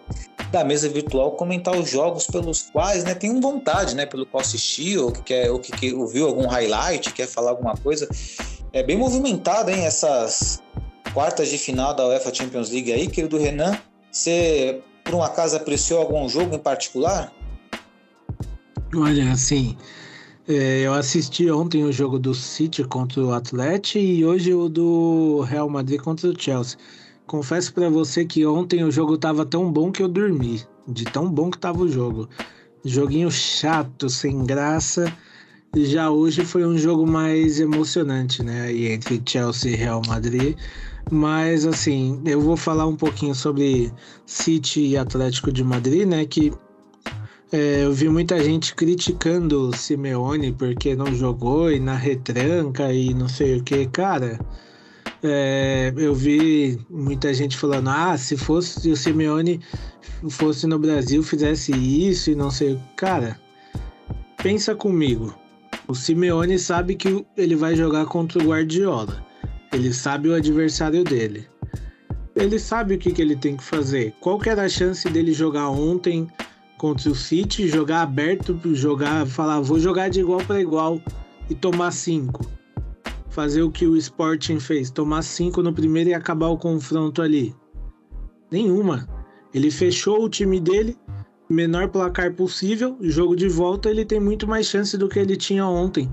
[0.51, 4.97] da mesa virtual comentar os jogos pelos quais, né, tem vontade, né, pelo qual assistir
[4.97, 8.07] ou que quer ou que, que ouviu algum highlight, quer falar alguma coisa.
[8.73, 10.61] É bem movimentada, hein, essas
[11.13, 13.77] quartas de final da UEFA Champions League aí, querido Renan.
[14.11, 17.33] Você por um acaso apreciou algum jogo em particular?
[18.95, 19.77] Olha, assim,
[20.47, 25.41] é, eu assisti ontem o jogo do City contra o Atlético e hoje o do
[25.41, 26.77] Real Madrid contra o Chelsea.
[27.27, 31.29] Confesso para você que ontem o jogo tava tão bom que eu dormi, de tão
[31.29, 32.27] bom que tava o jogo.
[32.83, 35.15] Joguinho chato, sem graça.
[35.75, 38.63] Já hoje foi um jogo mais emocionante, né?
[38.63, 40.57] Aí entre Chelsea e Real Madrid.
[41.09, 43.93] Mas assim, eu vou falar um pouquinho sobre
[44.25, 46.25] City e Atlético de Madrid, né?
[46.25, 46.51] Que
[47.51, 53.13] é, eu vi muita gente criticando o Simeone porque não jogou e na retranca e
[53.13, 54.39] não sei o que, cara.
[55.21, 59.59] É, eu vi muita gente falando: ah, se fosse se o Simeone
[60.29, 62.79] fosse no Brasil, fizesse isso e não sei.
[62.95, 63.37] Cara,
[64.41, 65.35] pensa comigo.
[65.87, 69.25] O Simeone sabe que ele vai jogar contra o Guardiola.
[69.73, 71.47] Ele sabe o adversário dele.
[72.33, 74.13] Ele sabe o que, que ele tem que fazer.
[74.21, 76.29] Qual que era a chance dele jogar ontem
[76.81, 80.99] contra o City, jogar aberto, jogar, falar, vou jogar de igual para igual
[81.47, 82.43] e tomar cinco?
[83.29, 87.55] Fazer o que o Sporting fez, tomar cinco no primeiro e acabar o confronto ali?
[88.49, 89.07] Nenhuma.
[89.53, 90.97] Ele fechou o time dele,
[91.47, 95.67] menor placar possível, jogo de volta ele tem muito mais chance do que ele tinha
[95.67, 96.11] ontem.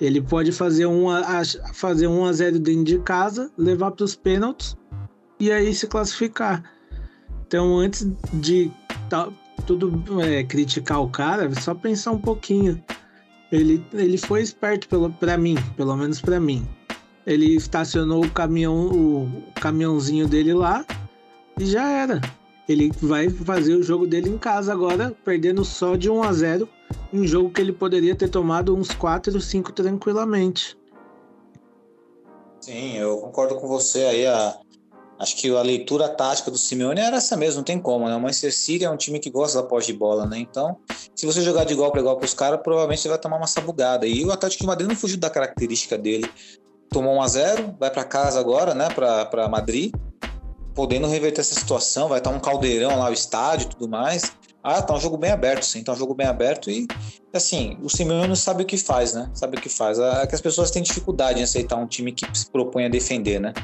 [0.00, 1.42] Ele pode fazer um a,
[1.72, 4.76] fazer 1 a 0 dentro de casa, levar para os pênaltis
[5.40, 6.62] e aí se classificar.
[7.48, 8.70] Então, antes de
[9.66, 12.82] tudo é, criticar o cara, só pensar um pouquinho.
[13.50, 14.88] Ele, ele foi esperto
[15.18, 16.66] para mim, pelo menos para mim.
[17.26, 20.84] Ele estacionou o caminhão, o caminhãozinho dele lá
[21.58, 22.20] e já era.
[22.68, 26.68] Ele vai fazer o jogo dele em casa agora, perdendo só de 1 a 0
[27.12, 30.76] um jogo que ele poderia ter tomado uns 4 ou 5 tranquilamente.
[32.60, 34.26] Sim, eu concordo com você aí.
[34.26, 34.58] A,
[35.18, 38.14] acho que a leitura tática do Simeone era essa mesmo, não tem como, né?
[38.14, 40.38] O Manchester City é um time que gosta da pós de bola, né?
[40.38, 40.76] Então,
[41.14, 43.46] se você jogar de igual para igual com os caras, provavelmente você vai tomar uma
[43.46, 44.06] sabugada.
[44.06, 46.30] E o Atlético de Madrid não fugiu da característica dele.
[46.90, 48.88] Tomou 1 a 0 vai para casa agora, né?
[48.90, 49.92] Para Madrid,
[50.74, 52.08] podendo reverter essa situação.
[52.08, 54.32] Vai estar um caldeirão lá, o estádio e tudo mais.
[54.70, 56.86] Ah, tá um jogo bem aberto, sim, tá um jogo bem aberto e,
[57.32, 59.30] assim, o Simeone sabe o que faz, né?
[59.32, 59.98] Sabe o que faz.
[59.98, 63.40] É que as pessoas têm dificuldade em aceitar um time que se propõe a defender,
[63.40, 63.54] né?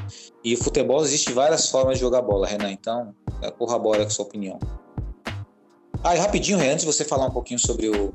[0.43, 4.25] E futebol existe várias formas de jogar bola, Renan, então é, corrobora com a sua
[4.25, 4.59] opinião.
[6.03, 8.11] Ah, e rapidinho, Renan, antes de você falar um pouquinho sobre o,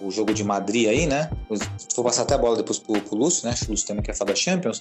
[0.00, 1.28] o jogo de Madrid aí, né?
[1.96, 3.54] Vou passar até a bola depois pro, pro Lúcio, né?
[3.66, 4.80] O Lúcio também quer falar da Champions.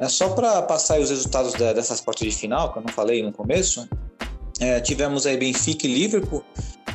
[0.00, 3.22] É só para passar os resultados da, dessas partes de final, que eu não falei
[3.22, 3.88] no começo,
[4.60, 6.42] é, tivemos aí Benfica e Liverpool,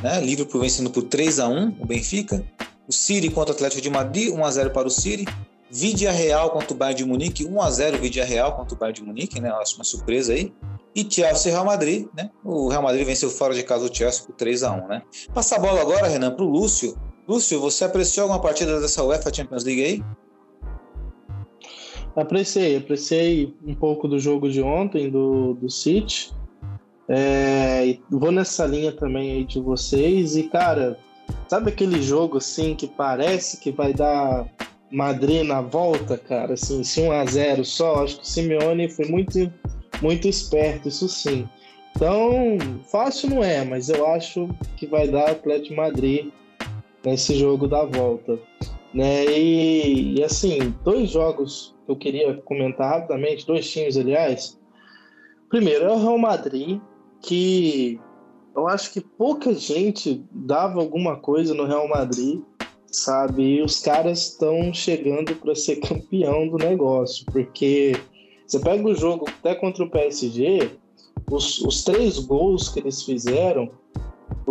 [0.02, 0.20] né?
[0.20, 2.44] Liverpool vencendo por 3 a 1 o Benfica.
[2.88, 5.24] O City contra o Atlético de Madrid, 1 a 0 para o City.
[5.70, 9.00] Vidia Real contra o Bayern de Munique, 1 a 0 Vidia Real contra o Bayern
[9.00, 9.50] de Munique, né?
[9.52, 10.52] Acho uma surpresa aí.
[10.94, 12.30] E Chelsea e Real Madrid, né?
[12.44, 15.02] O Real Madrid venceu fora de casa o Chelsea por 3 a 1 né?
[15.32, 16.94] Passa a bola agora, Renan, para o Lúcio.
[17.26, 20.04] Lúcio, você apreciou alguma partida dessa UEFA Champions League aí?
[22.14, 26.34] Apreciei, apreciei um pouco do jogo de ontem do, do City.
[27.14, 30.34] É, vou nessa linha também aí de vocês.
[30.34, 30.98] E, cara,
[31.46, 34.46] sabe aquele jogo assim que parece que vai dar
[34.90, 36.54] Madrid na volta, cara?
[36.54, 39.52] Assim, se 1 a 0 só, acho que o Simeone foi muito,
[40.00, 41.46] muito esperto, isso sim.
[41.94, 42.56] Então,
[42.90, 44.48] fácil não é, mas eu acho
[44.78, 46.30] que vai dar Atlético Madrid
[47.04, 48.38] nesse jogo da volta.
[48.94, 49.26] Né?
[49.26, 54.58] E, e assim, dois jogos que eu queria comentar rapidamente, dois times, aliás.
[55.50, 56.80] Primeiro é o Real Madrid,
[57.22, 58.00] que
[58.54, 62.40] eu acho que pouca gente dava alguma coisa no Real Madrid,
[62.86, 63.56] sabe?
[63.56, 67.92] E os caras estão chegando para ser campeão do negócio, porque
[68.46, 70.70] você pega o jogo até contra o PSG,
[71.30, 73.70] os, os três gols que eles fizeram,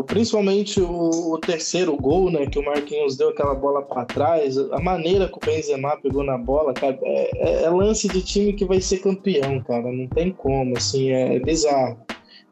[0.08, 4.80] principalmente o, o, terceiro gol, né, que o Marquinhos deu aquela bola para trás, a
[4.80, 8.66] maneira que o Benzema pegou na bola, cara, é, é, é, lance de time que
[8.66, 12.00] vai ser campeão, cara, não tem como, assim, é, é bizarro.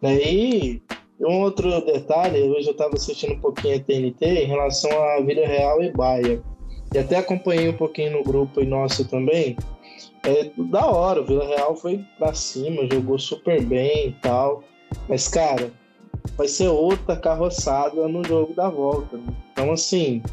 [0.01, 0.81] E
[1.19, 5.45] um outro detalhe, hoje eu estava assistindo um pouquinho a TNT em relação à Vila
[5.45, 6.41] Real e Baia.
[6.93, 9.57] E até acompanhei um pouquinho no grupo e nosso também.
[10.23, 14.63] É da hora, o Vila Real foi pra cima, jogou super bem e tal.
[15.09, 15.71] Mas, cara,
[16.37, 19.19] vai ser outra carroçada no jogo da volta.
[19.51, 20.23] Então, assim,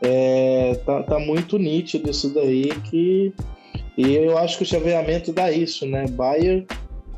[0.00, 3.32] é, tá, tá muito nítido isso daí que.
[3.96, 6.06] E eu acho que o chaveamento dá isso, né?
[6.08, 6.66] Bayern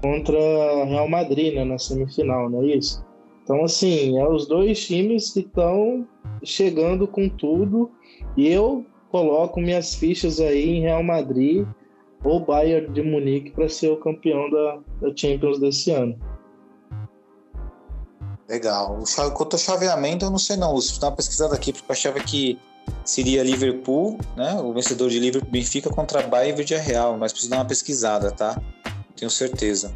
[0.05, 0.39] contra
[0.85, 3.03] Real Madrid né, na semifinal, não é isso?
[3.43, 6.07] Então, assim, é os dois times que estão
[6.43, 7.91] chegando com tudo
[8.37, 11.67] e eu coloco minhas fichas aí em Real Madrid
[12.23, 16.19] ou Bayern de Munique para ser o campeão da, da, Champions desse ano.
[18.47, 18.99] Legal.
[19.01, 20.75] O quanto ao chaveamento, eu não sei não.
[20.75, 22.59] Lúcio, dá uma pesquisada aqui, porque eu achava que
[23.07, 24.61] seria Liverpool, né?
[24.61, 28.61] O vencedor de Liverpool Benfica contra Bayern e Real, mas preciso dar uma pesquisada, tá?
[29.17, 29.95] Tenho certeza.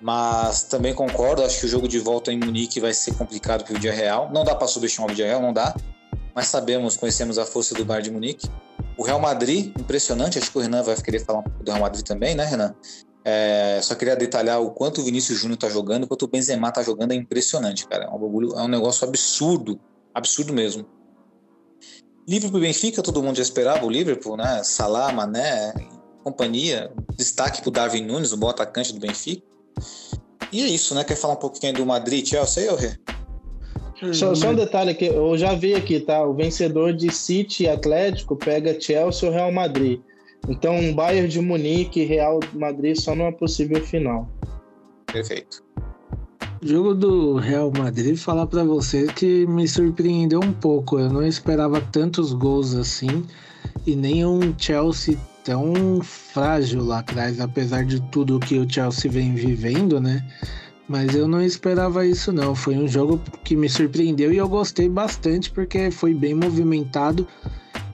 [0.00, 3.74] Mas também concordo, acho que o jogo de volta em Munique vai ser complicado para
[3.74, 4.30] o dia real.
[4.32, 5.74] Não dá para subestimar o dia real, não dá.
[6.34, 8.48] mas sabemos, conhecemos a força do Bayern de Munique.
[8.96, 11.82] O Real Madrid, impressionante, acho que o Renan vai querer falar um pouco do Real
[11.82, 12.74] Madrid também, né, Renan?
[13.24, 16.72] É, só queria detalhar o quanto o Vinícius Júnior tá jogando, o quanto o Benzema
[16.72, 18.04] tá jogando, é impressionante, cara.
[18.04, 19.78] É um, bagulho, é um negócio absurdo,
[20.14, 20.86] absurdo mesmo.
[22.26, 24.62] Liverpool e Benfica, todo mundo já esperava o Liverpool, né?
[24.62, 25.72] Salah, Mané,
[26.22, 26.90] companhia.
[27.16, 29.42] Destaque pro Darwin Nunes, o bom atacante do Benfica.
[30.52, 31.04] E é isso, né?
[31.04, 32.92] Quer falar um pouquinho do Madrid, Chelsea, ou Rê?
[34.12, 36.24] Só, só, um detalhe aqui, eu já vi aqui, tá?
[36.24, 40.00] O vencedor de City e Atlético pega Chelsea ou Real Madrid.
[40.48, 44.26] Então, um Bayern de Munique e Real Madrid só numa possível final.
[45.06, 45.62] Perfeito.
[46.62, 50.98] Jogo do Real Madrid, falar para você que me surpreendeu um pouco.
[50.98, 53.24] Eu não esperava tantos gols assim
[53.86, 59.34] e nem um Chelsea tão frágil lá atrás, apesar de tudo que o Chelsea vem
[59.34, 60.24] vivendo, né?
[60.88, 62.54] Mas eu não esperava isso não.
[62.54, 67.26] Foi um jogo que me surpreendeu e eu gostei bastante porque foi bem movimentado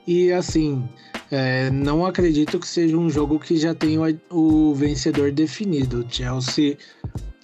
[0.07, 0.89] e assim,
[1.31, 6.01] é, não acredito que seja um jogo que já tenha o, o vencedor definido.
[6.01, 6.79] O Chelsea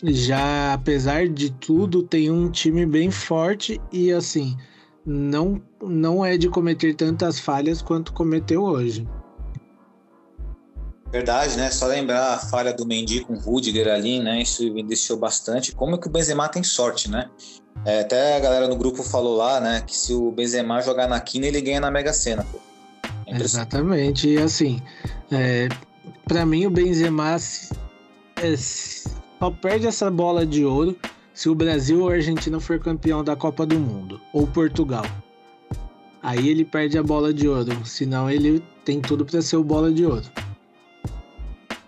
[0.05, 4.57] já, apesar de tudo, tem um time bem forte e assim,
[5.05, 9.07] não, não é de cometer tantas falhas quanto cometeu hoje.
[11.13, 11.71] Verdade, né?
[11.71, 14.41] Só lembrar a falha do Mendy com o Rudiger ali, né?
[14.41, 15.73] Isso deixou bastante.
[15.73, 17.29] Como é que o Benzema tem sorte, né?
[17.85, 19.83] É, até a galera no grupo falou lá, né?
[19.87, 22.59] Que se o Benzema jogar na quina, ele ganha na Mega Sena, pô.
[23.27, 24.27] É Exatamente.
[24.27, 24.81] E assim,
[25.31, 25.69] é,
[26.27, 30.97] para mim o Benzema é, só perde essa bola de ouro
[31.35, 35.05] se o Brasil ou a Argentina for campeão da Copa do Mundo, ou Portugal.
[36.23, 39.93] Aí ele perde a bola de ouro, senão ele tem tudo para ser o bola
[39.93, 40.25] de ouro.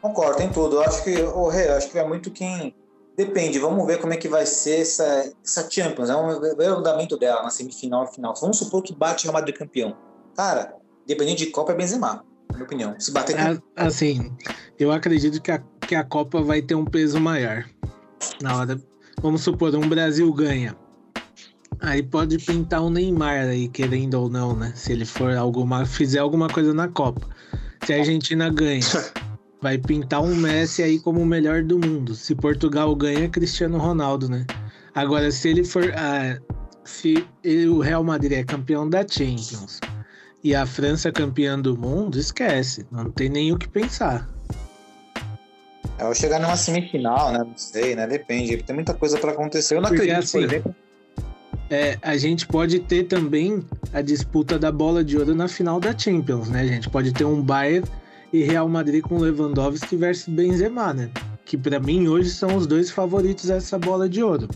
[0.05, 0.77] Concordo, tem tudo.
[0.77, 2.75] Eu acho que, o Rei, acho que é muito quem.
[3.17, 6.11] Depende, vamos ver como é que vai ser essa, essa Champions.
[6.11, 8.35] É um, ver o andamento dela na semifinal e final.
[8.39, 9.97] Vamos supor que bate o Real Madrid campeão.
[10.37, 10.75] Cara,
[11.07, 12.95] dependendo de Copa é Benzema, na minha opinião.
[13.01, 13.63] Se bater com...
[13.77, 14.31] Assim,
[14.79, 17.65] eu acredito que a, que a Copa vai ter um peso maior.
[18.43, 18.79] Na hora.
[19.23, 20.77] Vamos supor, um Brasil ganha.
[21.81, 24.71] Aí pode pintar o um Neymar aí, querendo ou não, né?
[24.77, 25.87] Se ele for alguma.
[25.87, 27.27] fizer alguma coisa na Copa.
[27.87, 28.83] Se a Argentina ganha.
[29.65, 32.15] vai pintar um Messi aí como o melhor do mundo.
[32.15, 34.45] Se Portugal ganha, Cristiano Ronaldo, né?
[34.95, 35.91] Agora, se ele for.
[35.97, 36.39] Ah,
[36.85, 39.81] se ele, o Real Madrid é campeão da Champions
[40.43, 42.87] e a França é campeã do mundo, esquece.
[42.93, 44.29] Não tem nem o que pensar.
[45.99, 47.39] É, eu chegar numa semifinal, né?
[47.39, 48.07] Não sei, né?
[48.07, 48.59] Depende.
[48.59, 49.77] Tem muita coisa para acontecer.
[49.77, 50.75] Eu não Porque, acredito, assim, por exemplo.
[51.71, 55.97] É, a gente pode ter também a disputa da bola de ouro na final da
[55.97, 56.61] Champions, né?
[56.61, 57.89] A gente pode ter um Bayern
[58.35, 61.09] e Real Madrid com Lewandowski versus Benzema, né?
[61.45, 64.49] Que para mim hoje são os dois favoritos a essa bola de ouro.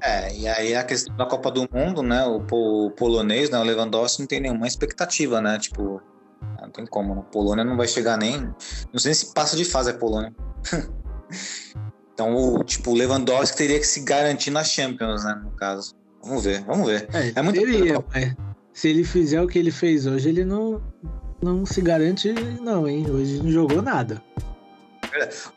[0.00, 2.24] É, e aí a questão da Copa do Mundo, né?
[2.24, 3.58] O, o polonês, né?
[3.58, 5.58] O Lewandowski não tem nenhuma expectativa, né?
[5.58, 6.00] Tipo,
[6.62, 7.12] não tem como.
[7.12, 7.22] A?
[7.24, 8.40] Polônia não vai chegar nem.
[8.90, 10.34] Não sei se passa de fase a Polônia.
[12.14, 15.38] então, o, tipo, o Lewandowski teria que se garantir na Champions, né?
[15.44, 15.94] No caso.
[16.22, 17.06] Vamos ver, vamos ver.
[17.12, 18.02] É, é muito teria,
[18.72, 20.80] se ele fizer o que ele fez hoje, ele não,
[21.42, 23.06] não se garante, não, hein?
[23.10, 24.22] Hoje não jogou nada.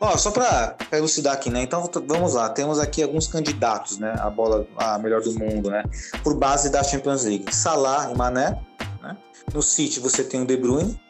[0.00, 1.62] Ó, só para elucidar aqui, né?
[1.62, 4.14] Então vamos lá, temos aqui alguns candidatos, né?
[4.18, 5.84] A bola a melhor do mundo, né?
[6.22, 7.54] Por base da Champions League.
[7.54, 8.58] Salah e Mané,
[9.02, 9.16] né?
[9.52, 11.00] No City você tem o De Bruyne.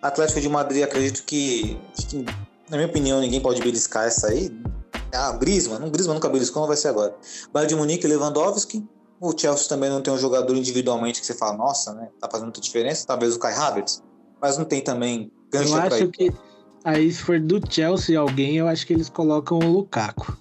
[0.00, 1.76] Atlético de Madrid, acredito que,
[2.08, 2.24] que
[2.68, 4.50] na minha opinião, ninguém pode beliscar essa aí.
[5.14, 7.14] Ah, Griezmann, não Griezmann nunca beliscou, não vai ser agora.
[7.52, 8.84] Bayern de Munique, Lewandowski.
[9.20, 12.08] O Chelsea também não tem um jogador individualmente que você fala, nossa, né?
[12.20, 13.06] Tá fazendo muita diferença.
[13.06, 14.02] Talvez o Kai Havertz.
[14.40, 16.32] Mas não tem também gancho Eu acho que
[16.84, 20.36] aí se for do Chelsea alguém, eu acho que eles colocam o Lukaku.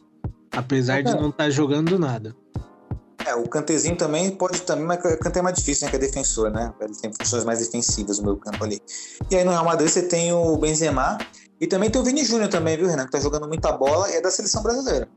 [0.51, 2.35] Apesar é, de não estar tá jogando nada.
[3.25, 5.91] É, o Cantezinho também pode também, mas o Cante é mais difícil, né?
[5.91, 6.73] Que é defensor, né?
[6.79, 8.79] Ele tem funções mais defensivas no meu campo ali.
[9.31, 11.17] E aí no Real Madrid você tem o Benzema
[11.59, 13.05] e também tem o Vini Júnior também, viu, Renan?
[13.05, 15.09] Que tá jogando muita bola e é da seleção brasileira.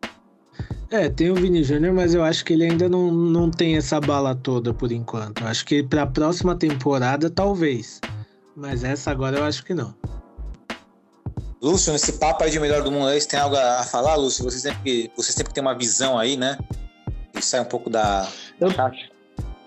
[0.90, 4.00] É, tem o Vini Júnior, mas eu acho que ele ainda não, não tem essa
[4.00, 5.42] bala toda por enquanto.
[5.42, 8.00] Eu acho que para a próxima temporada, talvez.
[8.56, 9.94] Mas essa agora eu acho que não.
[11.60, 14.44] Lúcio, nesse papo aí de melhor do mundo aí, você tem algo a falar, Lúcio?
[14.44, 16.56] Você sempre, você sempre tem uma visão aí, né?
[17.36, 18.26] E sai um pouco da
[18.58, 18.68] eu,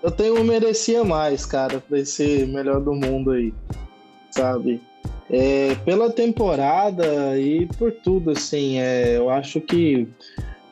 [0.01, 3.53] Eu tenho um merecia mais, cara, pra esse melhor do mundo aí,
[4.32, 4.82] sabe?
[5.30, 10.07] É, pela temporada e por tudo, assim, é, eu acho que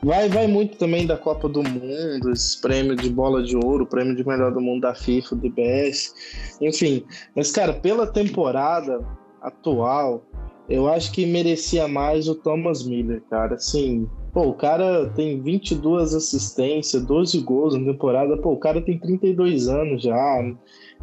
[0.02, 4.16] vai, vai muito também da Copa do Mundo, esse prêmio de bola de ouro, prêmio
[4.16, 6.14] de melhor do mundo da FIFA, do DBS,
[6.60, 7.04] enfim.
[7.34, 9.04] Mas, cara, pela temporada
[9.42, 10.24] atual,
[10.68, 13.54] eu acho que merecia mais o Thomas Miller, cara.
[13.54, 18.36] Assim, Pô, o cara tem 22 assistências, 12 gols na temporada.
[18.36, 20.54] Pô, o cara tem 32 anos já.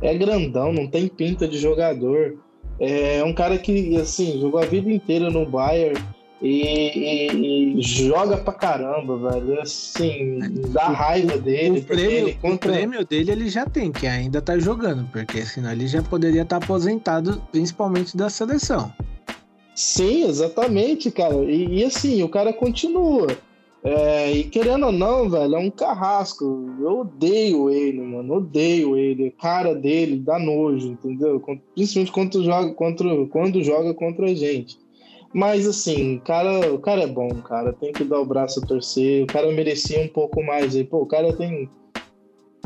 [0.01, 2.37] É grandão, não tem pinta de jogador.
[2.79, 6.01] É um cara que, assim, jogou a vida inteira no Bayern
[6.41, 9.61] e, e, e joga pra caramba, velho.
[9.61, 11.79] Assim, dá raiva dele.
[11.79, 12.71] O prêmio, ele contra...
[12.71, 16.43] o prêmio dele ele já tem, que ainda tá jogando, porque senão ele já poderia
[16.43, 18.93] estar tá aposentado, principalmente da seleção.
[19.75, 21.35] Sim, exatamente, cara.
[21.43, 23.27] E, e assim, o cara continua.
[23.83, 26.43] É, e querendo ou não, velho, é um carrasco.
[26.79, 28.35] Eu odeio ele, mano.
[28.35, 29.27] Odeio ele.
[29.27, 31.41] A cara dele dá nojo, entendeu?
[31.73, 34.77] Principalmente quando joga contra, quando joga contra a gente.
[35.37, 37.71] Mas assim, cara, o cara é bom, cara.
[37.71, 39.23] Tem que dar o braço a torcer.
[39.23, 40.83] O cara merecia um pouco mais aí.
[40.83, 41.69] Pô, o cara tem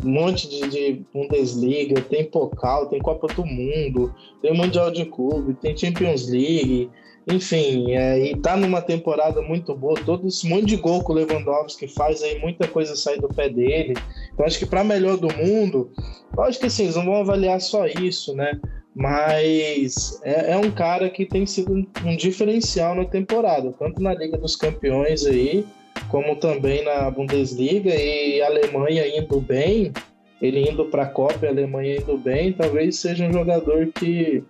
[0.01, 5.53] um monte de, de Bundesliga, tem Pokal, tem Copa do Mundo, tem Mundial de Clube,
[5.55, 6.89] tem Champions League.
[7.28, 11.15] Enfim, é, e tá numa temporada muito boa, todo esse monte de gol que o
[11.15, 13.95] Lewandowski faz aí, muita coisa sai do pé dele.
[14.34, 15.91] Então acho que para melhor do mundo,
[16.34, 18.59] lógico que assim, eles não vão avaliar só isso, né?
[18.93, 24.37] Mas é, é um cara que tem sido um diferencial na temporada, tanto na Liga
[24.37, 25.65] dos Campeões aí,
[26.09, 29.93] como também na Bundesliga e a Alemanha indo bem,
[30.41, 34.43] ele indo para a Copa e a Alemanha indo bem, talvez seja um jogador que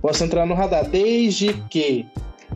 [0.00, 2.06] possa entrar no radar, desde que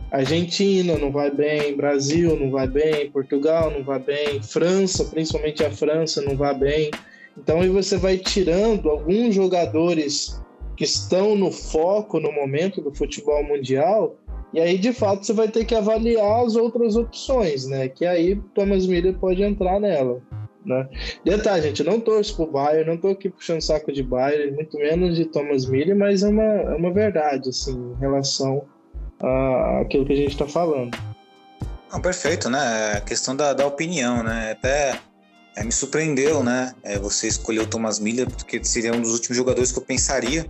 [0.09, 5.71] Argentina não vai bem, Brasil não vai bem, Portugal não vai bem, França, principalmente a
[5.71, 6.91] França, não vai bem.
[7.37, 10.41] Então aí você vai tirando alguns jogadores
[10.81, 14.15] que estão no foco no momento do futebol mundial,
[14.51, 17.87] e aí de fato você vai ter que avaliar as outras opções, né?
[17.87, 20.19] Que aí Thomas Miller pode entrar nela.
[20.65, 20.89] Né?
[21.23, 24.75] Detalhe, gente, eu não torço pro Bayern, não tô aqui puxando saco de Bayern, muito
[24.75, 28.63] menos de Thomas Miller, mas é uma, é uma verdade, assim, em relação
[29.81, 30.97] àquilo que a gente está falando.
[31.93, 32.93] Não, perfeito, né?
[32.97, 34.53] A questão da, da opinião, né?
[34.53, 34.99] Até
[35.55, 36.73] é, me surpreendeu, né?
[36.83, 40.49] É, você escolheu o Thomas Miller, porque seria um dos últimos jogadores que eu pensaria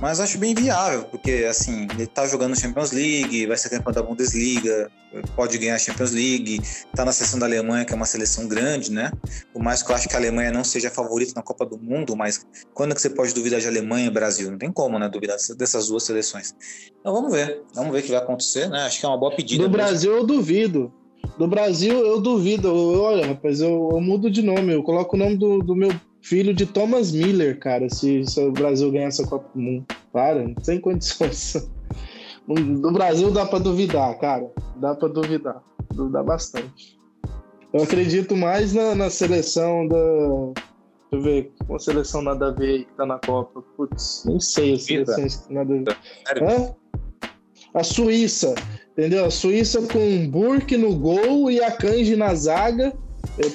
[0.00, 4.02] mas acho bem viável, porque assim, ele tá jogando Champions League, vai ser campeão da
[4.02, 4.90] Bundesliga,
[5.34, 6.60] pode ganhar a Champions League,
[6.94, 9.10] tá na seleção da Alemanha, que é uma seleção grande, né?
[9.52, 11.78] Por mais que eu acho que a Alemanha não seja a favorita na Copa do
[11.78, 14.50] Mundo, mas quando é que você pode duvidar de Alemanha e Brasil?
[14.50, 15.08] Não tem como, né?
[15.08, 16.54] Duvidar dessas duas seleções.
[17.00, 18.82] Então vamos ver, vamos ver o que vai acontecer, né?
[18.82, 19.64] Acho que é uma boa pedida.
[19.64, 20.92] Do Brasil eu duvido.
[21.36, 22.72] Do Brasil eu duvido.
[23.00, 26.52] Olha, rapaz, eu, eu mudo de nome, eu coloco o nome do, do meu filho
[26.52, 29.86] de Thomas Miller, cara, se, se o Brasil ganhar essa Copa do Mundo.
[30.12, 31.68] Para, sem condições.
[32.80, 34.50] Do Brasil dá para duvidar, cara.
[34.76, 35.62] Dá para duvidar.
[35.92, 36.98] Duvidar bastante.
[37.74, 39.96] Eu acredito mais na, na seleção da.
[39.96, 43.62] Deixa eu ver, uma seleção nada a ver aí que tá na Copa.
[43.76, 46.42] Putz, nem sei as seleções nada a ver.
[46.42, 46.74] Hã?
[47.74, 48.54] A Suíça,
[48.92, 49.24] entendeu?
[49.24, 52.92] A Suíça com Burke no gol e a Kanji na zaga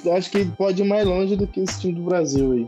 [0.05, 2.67] eu acho que pode ir mais longe do que esse time do Brasil aí.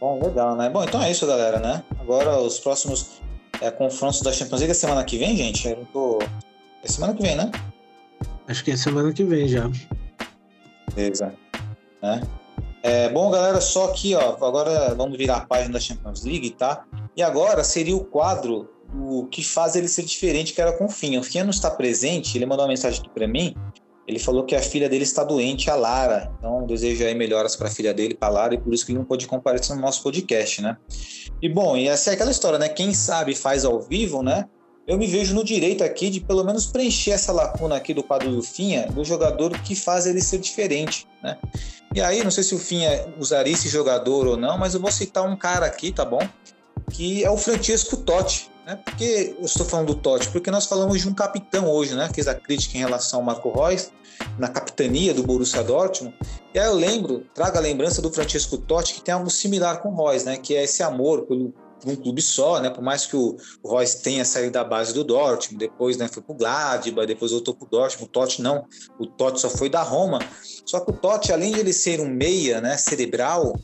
[0.00, 0.68] Bom, legal, né?
[0.68, 1.82] Bom, então é isso, galera, né?
[2.00, 3.20] Agora os próximos
[3.60, 5.68] é, confrontos da Champions League é semana que vem, gente?
[5.68, 6.18] Eu tô...
[6.82, 7.50] É semana que vem, né?
[8.48, 9.70] Acho que é semana que vem já.
[10.94, 11.32] Beleza.
[12.02, 12.20] Né?
[12.82, 16.84] É, bom, galera, só aqui, ó, agora vamos virar a página da Champions League, tá?
[17.16, 20.88] E agora seria o quadro o que faz ele ser diferente, que era com o
[20.88, 21.20] Finha.
[21.20, 23.54] O Finha não está presente, ele mandou uma mensagem aqui para mim,
[24.06, 26.32] ele falou que a filha dele está doente, a Lara.
[26.38, 28.92] Então, desejo aí melhoras para a filha dele, para a Lara, e por isso que
[28.92, 30.76] ele não pôde comparecer no nosso podcast, né?
[31.40, 32.68] E bom, e essa é aquela história, né?
[32.68, 34.46] Quem sabe faz ao vivo, né?
[34.86, 38.30] Eu me vejo no direito aqui de pelo menos preencher essa lacuna aqui do quadro
[38.32, 41.38] do Finha, do jogador que faz ele ser diferente, né?
[41.94, 44.90] E aí, não sei se o Finha usaria esse jogador ou não, mas eu vou
[44.90, 46.20] citar um cara aqui, tá bom?
[46.90, 48.50] Que é o Francesco Totti.
[48.66, 48.76] Né?
[48.76, 50.28] Por que eu estou falando do Totti?
[50.30, 52.08] Porque nós falamos de um capitão hoje, né?
[52.14, 53.90] Fiz a crítica em relação ao Marco Reus,
[54.38, 56.14] na capitania do Borussia Dortmund.
[56.54, 59.88] E aí eu lembro, trago a lembrança do Francesco Totti, que tem algo similar com
[59.90, 60.36] o Reus, né?
[60.36, 62.70] Que é esse amor pelo, por um clube só, né?
[62.70, 66.32] Por mais que o, Reus tenha saído da base do Dortmund, depois né, foi para
[66.32, 68.04] o Gladbach, depois voltou para o Dortmund.
[68.04, 68.64] O Totti não,
[68.98, 70.20] o Totti só foi da Roma.
[70.64, 73.54] Só que o Totti, além de ele ser um meia, né, cerebral,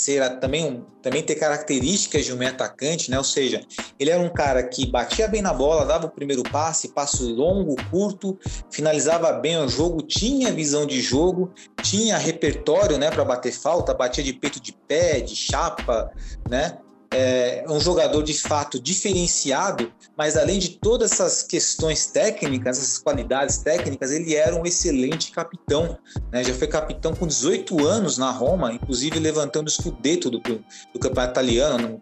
[0.00, 3.18] ser também, também ter características de um meio atacante, né?
[3.18, 3.60] Ou seja,
[3.98, 7.76] ele era um cara que batia bem na bola, dava o primeiro passe, passo longo,
[7.90, 8.38] curto,
[8.70, 14.24] finalizava bem o jogo, tinha visão de jogo, tinha repertório, né, para bater falta, batia
[14.24, 16.10] de peito de pé, de chapa,
[16.48, 16.78] né?
[17.12, 23.58] É um jogador de fato diferenciado, mas além de todas essas questões técnicas, essas qualidades
[23.58, 25.98] técnicas, ele era um excelente capitão.
[26.30, 26.44] Né?
[26.44, 31.32] Já foi capitão com 18 anos na Roma, inclusive levantando o escudeto do, do campeonato
[31.32, 32.00] italiano,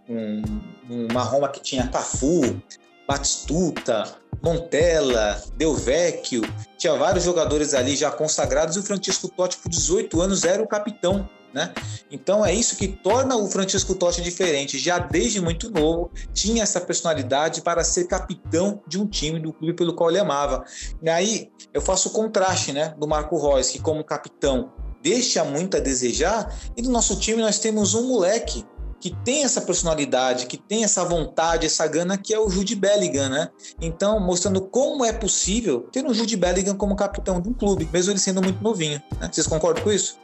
[0.87, 2.61] numa Roma que tinha Cafu,
[3.07, 4.05] Batistuta,
[4.43, 6.43] Montella, Del Vecchio,
[6.77, 10.69] tinha vários jogadores ali já consagrados e o Francisco Totti, por 18 anos, era o
[10.69, 11.29] capitão
[11.59, 11.75] né?
[12.11, 14.79] Então é isso que torna o Francisco Totti diferente.
[14.79, 19.75] Já desde muito novo tinha essa personalidade para ser capitão de um time do clube
[19.75, 20.65] pelo qual ele amava.
[21.03, 25.77] E aí eu faço o contraste, né, do Marco Reus, que como capitão deixa muito
[25.77, 28.65] a desejar, e no nosso time nós temos um moleque
[29.01, 33.29] que tem essa personalidade, que tem essa vontade, essa gana, que é o Jude Bellingham,
[33.29, 33.49] né?
[33.81, 38.13] Então, mostrando como é possível ter um Jude Bellingham como capitão de um clube, mesmo
[38.13, 39.01] ele sendo muito novinho.
[39.21, 39.31] Né?
[39.31, 40.19] Vocês concordam com isso?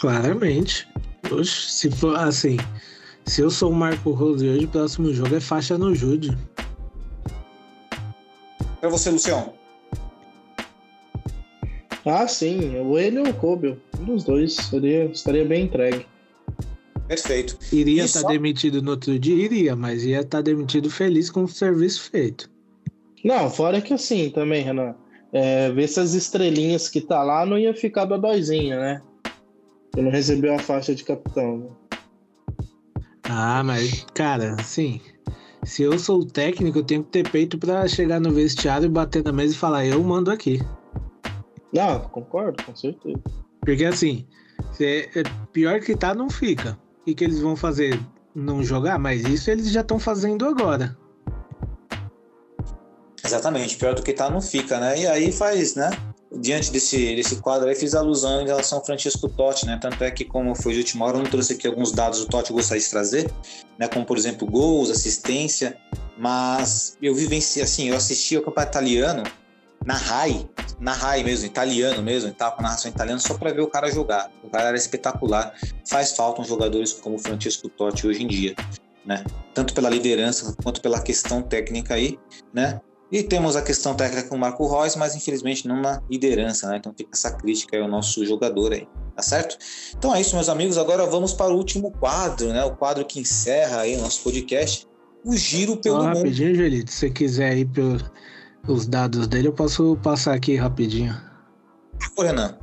[0.00, 0.88] Claramente.
[1.30, 2.56] Oxe, se for assim,
[3.26, 6.36] se eu sou o Marco Rose hoje, o próximo jogo é faixa no Jude.
[8.80, 9.52] Para você, Lucião.
[12.06, 12.78] Ah, sim.
[12.78, 13.78] Ou ele ou o Kobe.
[14.00, 14.54] Um dos dois.
[14.54, 16.06] Seria, estaria bem entregue.
[17.06, 17.58] Perfeito.
[17.70, 18.32] Iria estar tá só...
[18.32, 19.34] demitido no outro dia?
[19.34, 22.50] Iria, mas ia estar tá demitido feliz com o serviço feito.
[23.22, 24.94] Não, fora que assim também, Renan.
[25.30, 29.02] É, ver essas estrelinhas que tá lá não ia ficar dodóizinha, né?
[29.96, 31.58] Ele não recebeu a faixa de capitão.
[31.58, 31.66] Né?
[33.24, 35.00] Ah, mas, cara, assim,
[35.64, 38.88] se eu sou o técnico, eu tenho que ter peito para chegar no vestiário e
[38.88, 40.60] bater na mesa e falar, eu mando aqui.
[41.72, 43.20] Não, concordo, com certeza.
[43.60, 44.26] Porque assim,
[44.72, 45.22] se é
[45.52, 46.78] pior que tá, não fica.
[47.00, 48.00] O que, que eles vão fazer?
[48.34, 48.98] Não jogar?
[48.98, 50.96] Mas isso eles já estão fazendo agora.
[53.24, 54.98] Exatamente, pior do que tá, não fica, né?
[54.98, 55.90] E aí faz, né?
[56.32, 59.78] Diante desse, desse quadro aí, fiz alusão em relação ao Francisco Totti, né?
[59.80, 62.26] Tanto é que, como foi de última hora, eu não trouxe aqui alguns dados do
[62.26, 63.30] Totti gostaria de trazer,
[63.78, 63.88] né?
[63.88, 65.76] Como, por exemplo, gols, assistência,
[66.16, 69.22] mas eu vivenciei, assim, eu assisti ao campeonato italiano
[69.84, 73.66] na RAI, na RAI mesmo, italiano mesmo, tava com narração italiana só para ver o
[73.66, 74.30] cara jogar.
[74.44, 75.54] O cara era espetacular.
[75.88, 78.54] Faz falta um jogadores como o Francisco Totti hoje em dia,
[79.04, 79.24] né?
[79.54, 82.18] Tanto pela liderança quanto pela questão técnica aí,
[82.52, 82.80] né?
[83.12, 86.76] E temos a questão técnica com o Marco Reus, mas infelizmente não na liderança, né?
[86.76, 88.86] Então fica essa crítica aí ao nosso jogador aí,
[89.16, 89.58] tá certo?
[89.96, 90.78] Então é isso, meus amigos.
[90.78, 92.64] Agora vamos para o último quadro, né?
[92.64, 94.86] O quadro que encerra aí o nosso podcast,
[95.24, 96.16] o Giro pelo Só Mundo.
[96.18, 97.68] Rapidinho, Julito, se você quiser ir
[98.64, 101.14] pelos dados dele, eu posso passar aqui rapidinho.
[102.14, 102.56] Por Renan.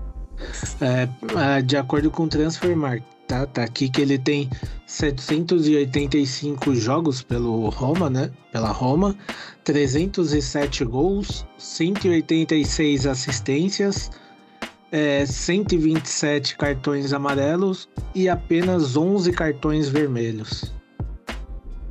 [0.79, 3.45] É, é, de acordo com o Transfermarkt, tá?
[3.45, 4.49] Tá aqui que ele tem
[4.85, 8.31] 785 jogos pelo Roma, né?
[8.51, 9.15] Pela Roma,
[9.63, 14.09] 307 gols, 186 assistências,
[14.91, 20.73] é, 127 cartões amarelos e apenas 11 cartões vermelhos.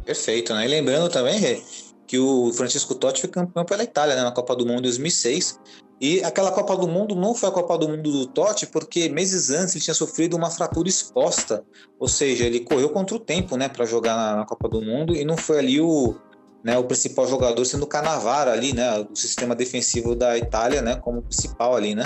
[0.04, 0.64] Perfeito, né?
[0.64, 1.62] E lembrando também,
[2.06, 5.58] que o Francisco Totti foi campeão pela Itália né, na Copa do Mundo em 2006
[6.00, 9.50] e aquela Copa do Mundo não foi a Copa do Mundo do Totti, porque meses
[9.50, 11.64] antes ele tinha sofrido uma fratura exposta.
[11.98, 15.16] Ou seja, ele correu contra o tempo, né, para jogar na, na, Copa do Mundo
[15.16, 16.14] e não foi ali o,
[16.62, 20.96] né, o principal jogador sendo o Canavara ali, né, do sistema defensivo da Itália, né,
[20.96, 22.04] como principal ali, né.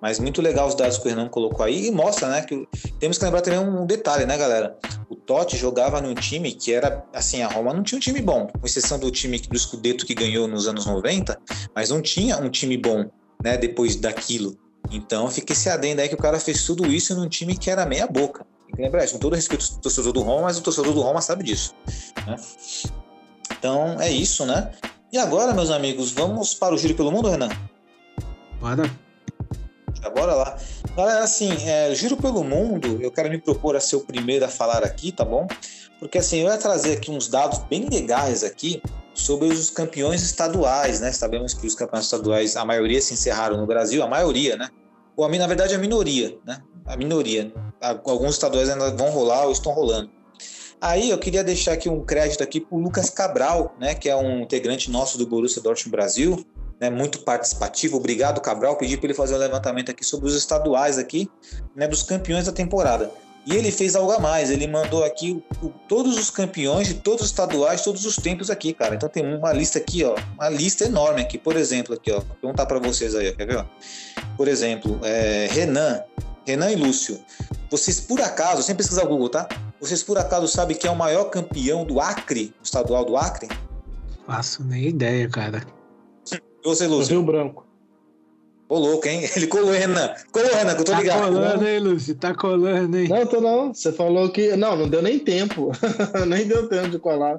[0.00, 2.68] Mas muito legal os dados que o Renan colocou aí e mostra, né, que
[3.00, 4.78] temos que lembrar também um detalhe, né, galera.
[5.10, 8.46] O Totti jogava num time que era, assim, a Roma não tinha um time bom,
[8.46, 11.36] com exceção do time do Scudetto que ganhou nos anos 90,
[11.74, 13.10] mas não tinha um time bom
[13.42, 14.56] né, depois daquilo.
[14.90, 17.86] Então fica esse adendo aí que o cara fez tudo isso num time que era
[17.86, 18.46] meia boca.
[18.66, 21.00] Tem que lembrar isso, com todo respeito ao torcedor do Roma, mas o torcedor do
[21.00, 21.74] Roma sabe disso.
[22.26, 22.36] Né?
[23.58, 24.72] Então é isso, né?
[25.12, 27.50] E agora, meus amigos, vamos para o Giro pelo Mundo, Renan?
[28.60, 28.90] Bora.
[30.00, 30.58] Já bora lá.
[30.96, 34.48] Galera, assim, é, Giro pelo Mundo, eu quero me propor a ser o primeiro a
[34.48, 35.46] falar aqui, tá bom?
[36.02, 38.82] Porque assim, eu ia trazer aqui uns dados bem legais aqui
[39.14, 41.12] sobre os campeões estaduais, né?
[41.12, 44.68] Sabemos que os campeões estaduais, a maioria se encerraram no Brasil, a maioria, né?
[45.16, 46.60] Ou, na verdade, a minoria, né?
[46.86, 47.52] A minoria.
[47.80, 50.10] Alguns estaduais ainda vão rolar ou estão rolando.
[50.80, 53.94] Aí eu queria deixar aqui um crédito aqui para o Lucas Cabral, né?
[53.94, 56.44] Que é um integrante nosso do Borussia Dortmund Brasil,
[56.80, 56.90] né?
[56.90, 57.96] Muito participativo.
[57.98, 58.76] Obrigado, Cabral.
[58.76, 61.30] Pedi para ele fazer um levantamento aqui sobre os estaduais aqui,
[61.76, 61.86] né?
[61.86, 63.08] Dos campeões da temporada.
[63.44, 67.22] E ele fez algo a mais, ele mandou aqui o, todos os campeões de todos
[67.22, 68.94] os estaduais, todos os tempos aqui, cara.
[68.94, 71.38] Então tem uma lista aqui, ó, uma lista enorme aqui.
[71.38, 73.56] Por exemplo, aqui, ó, vou perguntar para vocês aí, ó, quer ver?
[73.56, 73.64] Ó?
[74.36, 76.02] Por exemplo, é, Renan,
[76.46, 77.20] Renan e Lúcio.
[77.68, 79.48] Vocês por acaso, sem pesquisar o Google, tá?
[79.80, 83.48] Vocês por acaso sabem quem é o maior campeão do Acre, do estadual do Acre?
[84.24, 85.66] Faço nem ideia, cara.
[86.30, 87.16] E você, Lúcio?
[87.16, 87.71] Rio Branco.
[88.72, 89.28] Ô, louco, hein?
[89.36, 90.14] Ele colou, Renan.
[90.32, 91.20] Colou, Renan, que eu tô tá ligado.
[91.20, 92.14] Tá colando, hein, Lúcio?
[92.14, 93.06] Tá colando, hein?
[93.06, 93.74] Não, tô não.
[93.74, 94.56] Você falou que.
[94.56, 95.72] Não, não deu nem tempo.
[96.26, 97.38] nem deu tempo de colar.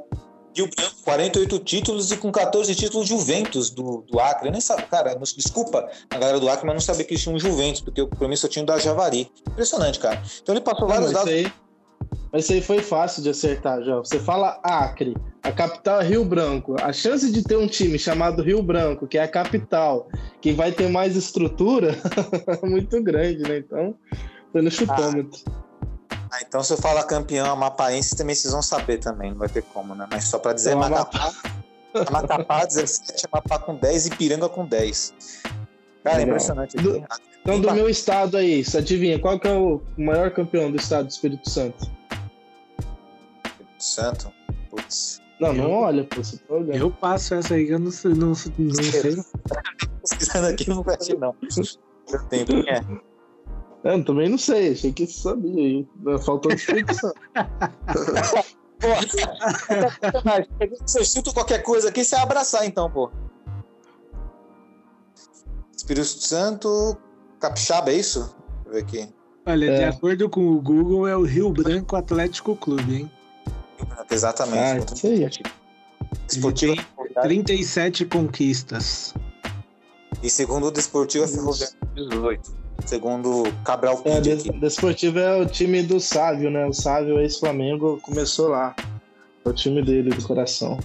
[0.55, 4.49] E o Branco, 48 títulos e com 14 títulos Juventus do, do Acre.
[4.49, 7.36] Eu nem sabe, cara, desculpa a galera do Acre, mas não sabia que eles tinham
[7.36, 9.31] um Juventus, porque pra mim só tinha o da Javari.
[9.49, 10.21] Impressionante, cara.
[10.39, 11.34] Então ele passou vários dados.
[11.34, 11.51] Aí,
[12.34, 13.95] Mas isso aí foi fácil de acertar, já.
[13.97, 16.75] Você fala Acre, a capital é Rio Branco.
[16.81, 20.07] A chance de ter um time chamado Rio Branco, que é a capital,
[20.41, 21.95] que vai ter mais estrutura,
[22.63, 23.59] é muito grande, né?
[23.59, 23.93] Então,
[24.51, 25.39] foi no chutômetro.
[26.31, 29.61] Ah, então se eu falar campeão amapaense, também vocês vão saber também, não vai ter
[29.61, 30.07] como, né?
[30.09, 31.31] Mas só pra dizer, Então, Macapá,
[32.11, 35.13] Macapá 17, Amapá com 10 e Piranga com 10.
[36.03, 36.29] Cara, Legal.
[36.36, 36.75] impressionante.
[36.77, 37.23] Do- aqui.
[37.43, 41.05] Então, do meu estado aí, você adivinha, qual que é o maior campeão do estado
[41.05, 41.86] do Espírito Santo?
[43.84, 44.31] Santo.
[44.69, 45.21] Putz.
[45.39, 46.75] Não, não olha, pô, você tá olhando.
[46.75, 48.53] Eu passo essa aí que eu não, sei- não, não sei.
[50.01, 51.36] Pesquisando aqui não vai achar, não.
[52.11, 52.81] Eu tenho quem é.
[53.84, 55.88] Eu também não sei, achei que você sabia aí.
[56.23, 57.11] Faltou descrição.
[60.86, 63.09] Se eu chuto qualquer coisa aqui, você abraçar então, pô.
[65.75, 66.97] Espírito Santo,
[67.39, 68.19] Capixaba, é isso?
[68.19, 69.13] Deixa eu ver aqui.
[69.45, 69.88] Olha, de É.
[69.89, 73.11] acordo com o Google, é o Rio Branco Atlético Clube, hein?
[74.09, 74.91] Exatamente.
[74.91, 75.29] Ah, isso aí.
[76.27, 76.75] Esportivo.
[77.21, 79.13] 37 conquistas.
[80.21, 82.63] E segundo o Desportivo é Ferroviário 18.
[82.86, 84.43] Segundo Cabral É, Des-.
[84.43, 86.65] Desportivo é o time do Sávio, né?
[86.65, 88.75] O Sávio, ex-Flamengo, começou lá.
[89.45, 90.79] É o time dele, do coração.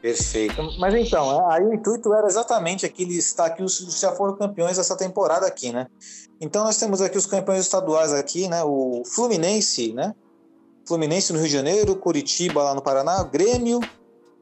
[0.00, 0.62] Perfeito.
[0.78, 4.76] Mas então, é, aí o intuito era exatamente aqui listar aqui os já foram campeões
[4.76, 5.86] dessa temporada aqui, né?
[6.40, 8.62] Então nós temos aqui os campeões estaduais aqui, né?
[8.64, 10.14] O Fluminense, né?
[10.86, 13.80] Fluminense no Rio de Janeiro, Curitiba lá no Paraná, Grêmio,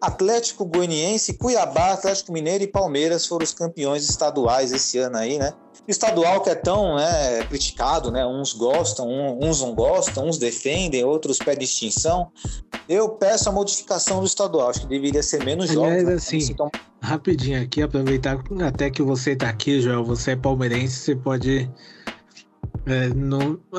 [0.01, 5.53] Atlético Goianiense, Cuiabá, Atlético Mineiro e Palmeiras foram os campeões estaduais esse ano aí, né?
[5.87, 8.27] O estadual que é tão né, criticado, né?
[8.27, 9.09] Uns gostam,
[9.41, 12.33] uns não gostam, uns defendem, outros pedem extinção.
[12.89, 16.09] Eu peço a modificação do estadual, acho que deveria ser menos Aliás, jogos.
[16.09, 16.15] né?
[16.15, 16.71] assim, toma-
[17.01, 21.71] Rapidinho aqui, aproveitar até que você tá aqui, Joel, você é palmeirense, você pode.
[22.85, 23.11] É,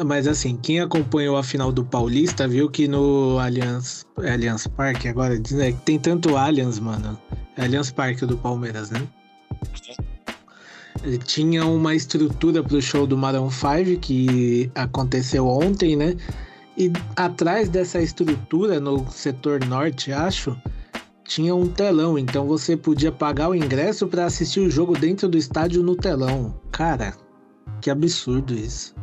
[0.06, 5.08] mas assim, quem acompanhou a final do Paulista viu que no Allianz, é Allianz Parque,
[5.10, 7.20] agora que tem tanto Allianz, mano.
[7.58, 9.02] É Allianz Parque do Palmeiras, né?
[11.04, 16.16] Ele tinha uma estrutura pro show do Maroon 5 que aconteceu ontem, né?
[16.78, 20.58] E atrás dessa estrutura, no setor norte, acho,
[21.26, 25.38] tinha um telão, então você podia pagar o ingresso para assistir o jogo dentro do
[25.38, 26.56] estádio no telão.
[26.72, 27.14] Cara,
[27.84, 28.96] que absurdo isso.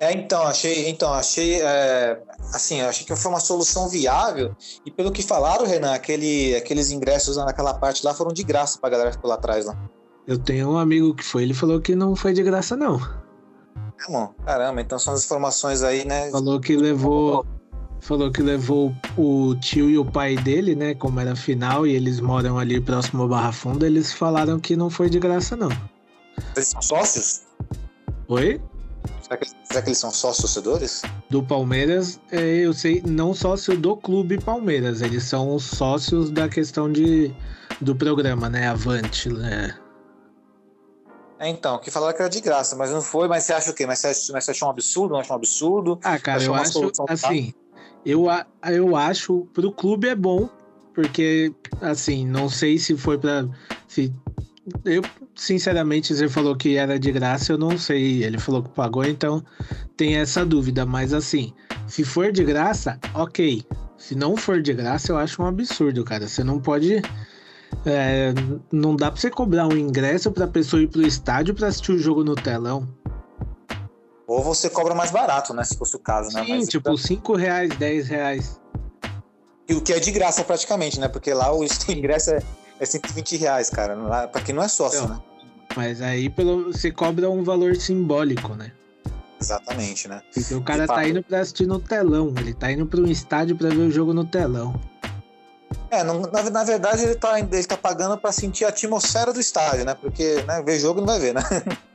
[0.00, 2.20] É, então, achei, então, achei, é,
[2.52, 4.56] assim, achei que foi uma solução viável.
[4.84, 8.90] E pelo que falaram, Renan, aquele, aqueles ingressos naquela parte lá foram de graça pra
[8.90, 9.78] galera que ficou lá atrás lá.
[10.26, 12.96] Eu tenho um amigo que foi, ele falou que não foi de graça, não.
[12.96, 16.30] É, mano, caramba, então são as informações aí, né?
[16.30, 17.46] Falou que levou.
[18.00, 20.92] Falou que levou o tio e o pai dele, né?
[20.94, 24.90] Como era final e eles moram ali próximo ao Barra Funda, eles falaram que não
[24.90, 25.68] foi de graça, não.
[26.56, 27.42] Eles são sócios?
[28.32, 28.58] Oi?
[29.20, 31.02] Será que, será que eles são sócios torcedores?
[31.28, 36.48] Do Palmeiras, é, eu sei, não sócio do Clube Palmeiras, eles são os sócios da
[36.48, 37.30] questão de,
[37.78, 38.68] do programa, né?
[38.68, 39.76] Avante, né?
[41.38, 43.28] É, então, que falaram que era de graça, mas não foi.
[43.28, 43.86] Mas você acha o quê?
[43.86, 45.12] Mas você, acha- mas você achou um absurdo?
[45.12, 46.00] Não achou um absurdo?
[46.02, 47.52] Ah, cara, eu acho assim,
[48.06, 48.24] eu,
[48.66, 50.48] eu acho pro clube é bom,
[50.94, 51.52] porque
[51.82, 53.46] assim, não sei se foi pra.
[53.86, 54.10] se
[54.86, 55.02] eu
[55.34, 59.42] sinceramente você falou que era de graça, eu não sei, ele falou que pagou, então
[59.96, 61.52] tem essa dúvida, mas assim,
[61.86, 63.64] se for de graça, OK.
[63.96, 66.26] Se não for de graça, eu acho um absurdo, cara.
[66.26, 67.00] Você não pode
[67.86, 68.32] é,
[68.70, 71.98] não dá pra você cobrar um ingresso pra pessoa ir pro estádio pra assistir o
[71.98, 72.86] jogo no telão.
[74.26, 75.64] Ou você cobra mais barato, né?
[75.64, 76.44] Se fosse o caso, né?
[76.44, 78.60] Sim, Mas- tipo, 5 reais, 10 reais.
[79.68, 81.08] E o que é de graça praticamente, né?
[81.08, 82.42] Porque lá o ingresso é,
[82.82, 83.94] é 120 reais, cara.
[83.94, 85.08] Lá, pra quem não é sócio, Então.
[85.16, 85.20] né?
[85.76, 88.72] Mas aí pelo, você cobra um valor simbólico, né?
[89.40, 90.20] Exatamente, né?
[90.32, 92.32] Porque o cara tá indo pra assistir no telão.
[92.38, 94.78] Ele tá indo pra um estádio pra ver o jogo no telão.
[95.90, 99.40] É, não- na, na verdade ele tá, ele tá pagando pra sentir a atmosfera do
[99.40, 99.94] estádio, né?
[99.94, 101.42] Porque né, ver jogo não vai ver, né?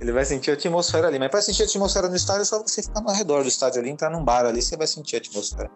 [0.00, 1.18] Ele vai sentir a atmosfera ali.
[1.18, 3.80] Mas pra sentir a atmosfera no estádio é só você ficar no redor do estádio
[3.80, 5.68] ali, entrar num bar ali, você vai sentir a atmosfera.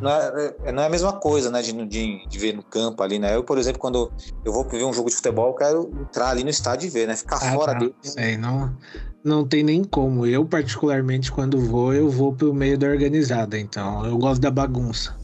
[0.00, 1.62] Não é, é- não é a mesma coisa, né?
[1.62, 3.34] De, de, de ver no campo ali, né?
[3.34, 4.10] Eu, por exemplo, quando
[4.44, 7.06] eu vou ver um jogo de futebol, eu quero entrar ali no estádio e ver,
[7.08, 7.16] né?
[7.16, 7.78] Ficar Ah, fora tá.
[7.78, 7.94] dele.
[8.02, 8.76] Sei, não,
[9.24, 10.26] não tem nem como.
[10.26, 13.58] Eu, particularmente, quando vou, eu vou pro meio da organizada.
[13.58, 15.14] Então, eu gosto da bagunça.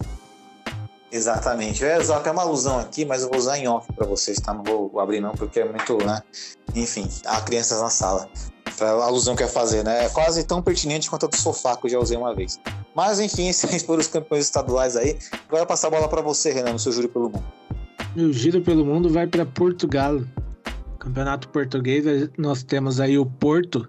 [1.10, 1.82] Exatamente.
[1.82, 4.38] Eu ia usar até uma alusão aqui, mas eu vou usar em off pra vocês,
[4.38, 4.52] tá?
[4.52, 6.20] Não vou abrir não, porque é muito, né?
[6.74, 8.28] Enfim, há crianças na sala.
[8.76, 10.04] Pra a alusão que eu ia fazer, né?
[10.04, 12.60] É quase tão pertinente quanto a do sofá que eu já usei uma vez.
[12.94, 15.18] Mas enfim, esses foram os campeões estaduais aí.
[15.46, 17.44] Agora eu passar a bola pra você, Renan, no seu júri pelo mundo.
[18.16, 20.20] O giro pelo mundo vai para Portugal.
[20.98, 22.04] Campeonato português,
[22.36, 23.88] nós temos aí o Porto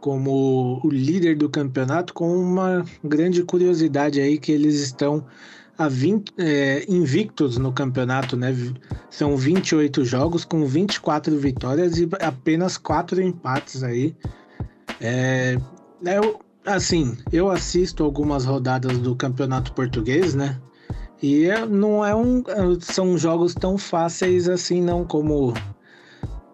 [0.00, 5.24] como o líder do campeonato, com uma grande curiosidade aí que eles estão
[5.76, 8.54] a 20, é, invictos no campeonato, né?
[9.10, 14.14] São 28 jogos com 24 vitórias e apenas 4 empates aí.
[15.00, 15.56] É,
[16.02, 20.60] eu, assim, eu assisto algumas rodadas do campeonato português, né?
[21.22, 22.42] E é, não é um.
[22.80, 25.54] São jogos tão fáceis assim, não como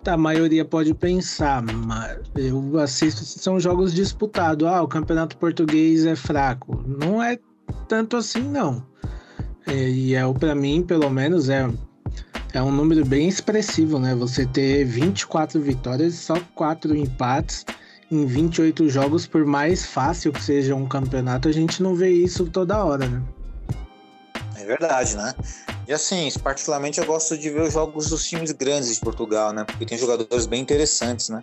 [0.07, 4.67] a maioria pode pensar, mas eu assisto, são jogos disputados.
[4.67, 6.83] Ah, o campeonato português é fraco.
[6.87, 7.39] Não é
[7.89, 8.85] tanto assim, não.
[9.67, 11.69] É, e é para mim, pelo menos, é,
[12.53, 14.15] é um número bem expressivo, né?
[14.15, 17.65] Você ter 24 vitórias e só 4 empates
[18.11, 22.47] em 28 jogos, por mais fácil que seja um campeonato, a gente não vê isso
[22.47, 23.23] toda hora, né?
[24.57, 25.33] É verdade, né?
[25.87, 29.65] E assim, particularmente eu gosto de ver os jogos dos times grandes de Portugal, né?
[29.65, 31.43] Porque tem jogadores bem interessantes, né?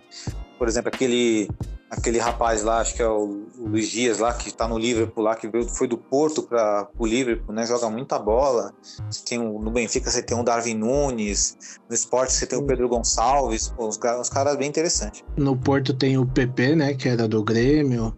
[0.58, 1.48] Por exemplo, aquele
[1.90, 5.24] aquele rapaz lá, acho que é o, o Luiz Dias lá, que está no Liverpool
[5.24, 7.64] lá, que veio, foi do Porto para o Liverpool, né?
[7.66, 8.72] Joga muita bola.
[9.10, 12.62] Você tem um, no Benfica você tem o Darwin Nunes, no esporte você tem o
[12.62, 15.24] Pedro Gonçalves, pô, os, os caras bem interessantes.
[15.36, 16.94] No Porto tem o PP, né?
[16.94, 18.16] Que era do Grêmio.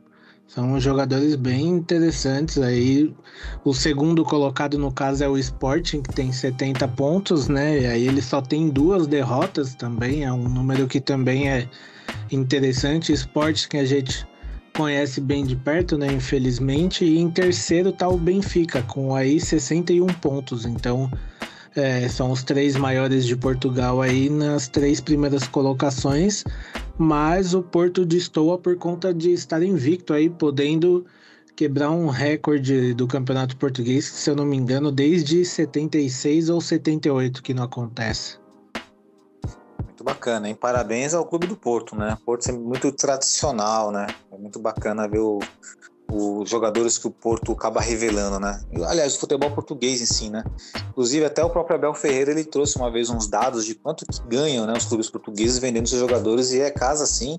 [0.52, 3.14] São jogadores bem interessantes aí.
[3.64, 7.82] O segundo colocado no caso é o Sporting, que tem 70 pontos, né?
[7.82, 11.68] E aí ele só tem duas derrotas também, é um número que também é
[12.32, 13.12] interessante.
[13.12, 14.26] Esporte que a gente
[14.76, 16.12] conhece bem de perto, né?
[16.12, 17.04] Infelizmente.
[17.04, 20.66] E em terceiro tá o Benfica, com aí 61 pontos.
[20.66, 21.08] Então,
[21.76, 26.44] é, são os três maiores de Portugal aí nas três primeiras colocações,
[26.98, 31.06] mas o Porto destoa por conta de estar invicto aí, podendo
[31.54, 37.42] quebrar um recorde do Campeonato Português, se eu não me engano, desde 76 ou 78
[37.42, 38.38] que não acontece.
[39.84, 40.54] Muito bacana, hein?
[40.54, 42.16] Parabéns ao Clube do Porto, né?
[42.24, 44.06] Porto é muito tradicional, né?
[44.32, 45.40] É muito bacana ver o,
[46.12, 48.60] os jogadores que o Porto acaba revelando, né?
[48.86, 50.44] Aliás, o futebol português em si, né?
[50.90, 54.20] Inclusive, até o próprio Abel Ferreira, ele trouxe uma vez uns dados de quanto que
[54.28, 57.38] ganham né, os clubes portugueses vendendo seus jogadores e é casa, assim,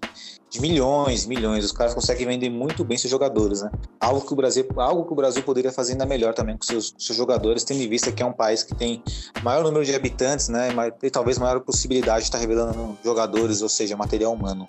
[0.50, 1.66] de milhões, milhões.
[1.66, 3.72] Os caras conseguem vender muito bem seus jogadores, né?
[4.00, 6.94] Algo que o Brasil, algo que o Brasil poderia fazer ainda melhor também com seus,
[6.98, 9.04] seus jogadores, tendo em vista que é um país que tem
[9.44, 10.70] maior número de habitantes, né?
[11.04, 14.66] E talvez maior possibilidade de estar revelando jogadores, ou seja, material humano.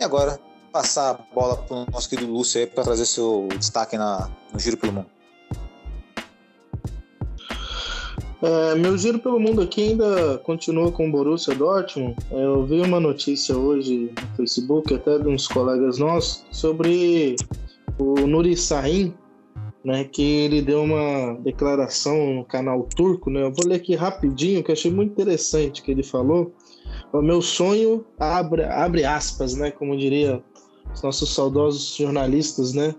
[0.00, 0.38] E agora,
[0.72, 4.58] passar a bola para o nosso querido Lúcio aí para trazer seu destaque na, no
[4.58, 5.06] Giro pelo Mundo.
[8.42, 12.16] É, meu giro pelo mundo aqui ainda continua com o Borussia Dortmund.
[12.32, 17.36] Eu vi uma notícia hoje no Facebook, até de uns colegas nossos, sobre
[18.00, 19.14] o Nuri Sahin,
[19.84, 23.30] né, que ele deu uma declaração no canal turco.
[23.30, 26.52] Né, eu vou ler aqui rapidinho, que achei muito interessante que ele falou.
[27.12, 30.42] O meu sonho abre, abre aspas, né, como diria
[30.94, 32.94] os nossos saudosos jornalistas, né?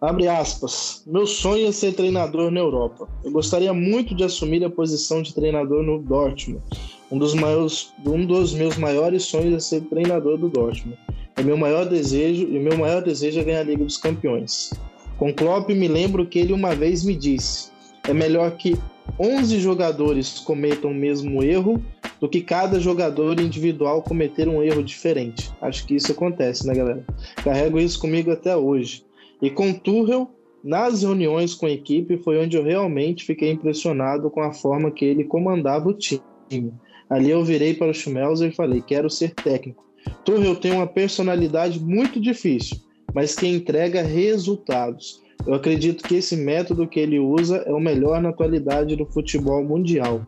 [0.00, 1.02] Abre aspas.
[1.06, 3.08] Meu sonho é ser treinador na Europa.
[3.24, 6.62] Eu gostaria muito de assumir a posição de treinador no Dortmund.
[7.10, 10.98] Um dos, maiores, um dos meus maiores sonhos é ser treinador do Dortmund.
[11.36, 14.72] É meu maior desejo e o meu maior desejo é ganhar a Liga dos Campeões.
[15.18, 17.70] Com Klopp me lembro que ele uma vez me disse:
[18.04, 18.76] é melhor que
[19.18, 21.82] 11 jogadores cometam o mesmo erro
[22.20, 25.50] do que cada jogador individual cometer um erro diferente.
[25.60, 27.04] Acho que isso acontece, né, galera?
[27.36, 29.04] Carrego isso comigo até hoje.
[29.40, 30.30] E com Tuchel,
[30.64, 35.04] nas reuniões com a equipe, foi onde eu realmente fiquei impressionado com a forma que
[35.04, 36.72] ele comandava o time.
[37.08, 39.84] Ali eu virei para o Schmelzer e falei: quero ser técnico.
[40.24, 42.78] Tuchel tem uma personalidade muito difícil,
[43.12, 45.22] mas que entrega resultados.
[45.46, 49.62] Eu acredito que esse método que ele usa é o melhor na atualidade do futebol
[49.62, 50.26] mundial.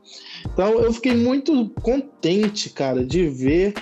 [0.52, 3.74] Então eu fiquei muito contente, cara, de ver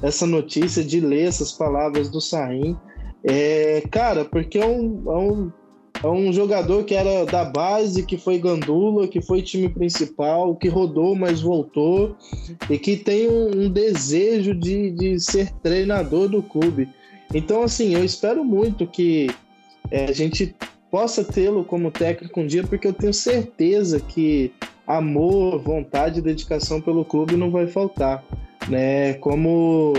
[0.00, 2.76] essa notícia, de ler essas palavras do Saim.
[3.24, 5.52] É, cara, porque é um, é, um,
[6.04, 10.68] é um jogador que era da base, que foi gandula, que foi time principal, que
[10.68, 12.16] rodou, mas voltou,
[12.70, 16.88] e que tem um, um desejo de, de ser treinador do clube.
[17.34, 19.28] Então, assim, eu espero muito que
[19.90, 20.54] é, a gente
[20.90, 24.52] possa tê-lo como técnico um dia, porque eu tenho certeza que
[24.86, 28.24] amor, vontade e dedicação pelo clube não vai faltar.
[28.68, 29.14] Né?
[29.14, 29.94] Como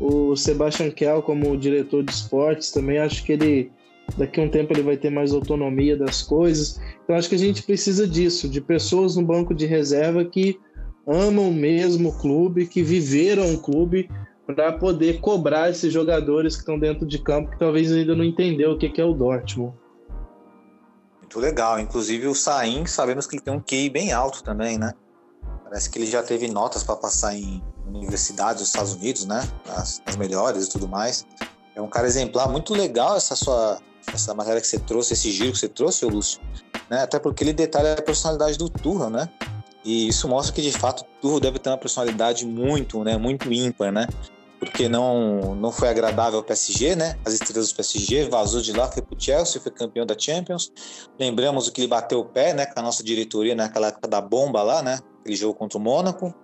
[0.00, 3.70] o Sebastian Kell, como diretor de esportes, também acho que ele
[4.16, 6.80] daqui a um tempo ele vai ter mais autonomia das coisas.
[7.02, 10.58] Então acho que a gente precisa disso, de pessoas no banco de reserva que
[11.06, 14.08] amam mesmo o clube, que viveram o clube
[14.46, 18.72] para poder cobrar esses jogadores que estão dentro de campo que talvez ainda não entendeu
[18.72, 19.74] o que é o Dortmund.
[21.20, 21.80] Muito legal.
[21.80, 24.94] Inclusive o Sain, sabemos que ele tem um QI bem alto também, né?
[25.64, 29.42] Parece que ele já teve notas para passar em universidades dos Estados Unidos, né?
[29.68, 31.26] As, as, melhores e tudo mais.
[31.74, 33.80] é um cara exemplar, muito legal essa sua
[34.14, 36.40] essa matéria que você trouxe, esse giro que você trouxe, ô Lúcio,
[36.88, 37.02] né?
[37.02, 39.28] Até porque ele detalha a personalidade do Turra, né?
[39.84, 43.52] E isso mostra que de fato o Turra deve ter uma personalidade muito, né, muito
[43.52, 44.06] ímpar, né?
[44.76, 47.18] Porque não não foi agradável ao PSG, né?
[47.24, 50.70] As estrelas do PSG vazou de lá, foi pro Chelsea, foi campeão da Champions.
[51.18, 54.20] Lembramos o que ele bateu o pé, né, com a nossa diretoria naquela época da
[54.20, 54.98] bomba lá, né?
[55.20, 56.34] Aquele jogo contra o Mônaco.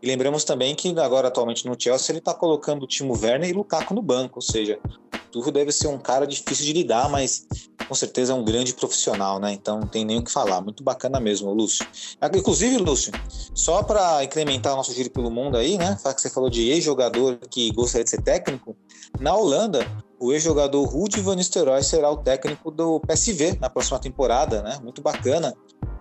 [0.00, 3.52] E lembramos também que agora, atualmente no Chelsea, ele está colocando o Timo Werner e
[3.52, 7.48] Lukaku no banco, ou seja, o Turro deve ser um cara difícil de lidar, mas
[7.88, 9.52] com certeza é um grande profissional, né?
[9.52, 10.60] Então não tem nem o que falar.
[10.60, 11.86] Muito bacana mesmo, Lúcio.
[12.34, 13.12] Inclusive, Lúcio,
[13.54, 15.96] só para incrementar o nosso giro pelo mundo aí, né?
[16.02, 18.76] que você falou de ex-jogador que gostaria de ser técnico.
[19.20, 19.86] Na Holanda,
[20.22, 24.78] o ex-jogador Ruud van Nistelrooy será o técnico do PSV na próxima temporada, né?
[24.82, 25.52] Muito bacana.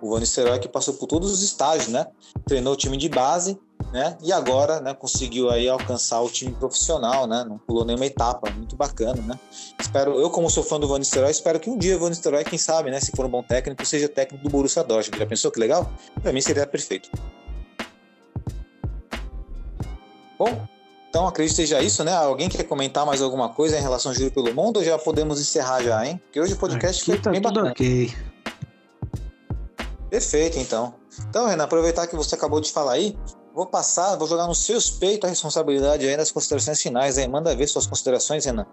[0.02, 2.06] O Van Nistelrooy que passou por todos os estágios, né?
[2.46, 3.60] Treinou o time de base,
[3.92, 4.18] né?
[4.22, 7.44] E agora, né, conseguiu aí alcançar o time profissional, né?
[7.48, 9.40] Não pulou nenhuma etapa, muito bacana, né?
[9.80, 12.44] Espero, eu como sou fã do Van Nistelrooy, espero que um dia o Van Nistelrooy,
[12.44, 15.20] quem sabe, né, se for um bom técnico, seja técnico do Borussia Dortmund.
[15.20, 15.92] Já pensou que legal?
[16.22, 17.10] Para mim seria perfeito.
[20.40, 20.68] Bom,
[21.10, 22.14] então acredito que seja isso, né?
[22.16, 25.40] Alguém quer comentar mais alguma coisa em relação ao Júlio pelo Mundo ou já podemos
[25.40, 26.20] encerrar já, hein?
[26.24, 27.72] Porque hoje o podcast Aqui foi tá bem tudo bacana.
[27.72, 28.14] ok.
[30.10, 30.94] Perfeito, então.
[31.30, 33.18] Então, Renan, aproveitar que você acabou de falar aí,
[33.54, 37.18] vou passar, vou jogar nos seus peitos a responsabilidade aí das considerações finais.
[37.18, 37.28] Aí.
[37.28, 38.66] Manda ver suas considerações, Renan.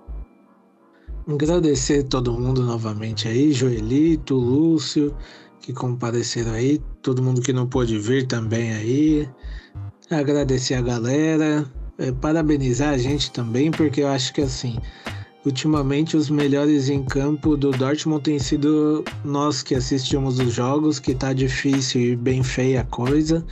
[1.27, 5.15] Agradecer todo mundo novamente aí, Joelito, Lúcio,
[5.61, 9.29] que compareceram aí, todo mundo que não pôde vir também aí.
[10.11, 14.79] Agradecer a galera, é, parabenizar a gente também, porque eu acho que assim,
[15.45, 21.15] ultimamente os melhores em campo do Dortmund tem sido nós que assistimos os jogos, que
[21.15, 23.45] tá difícil e bem feia a coisa.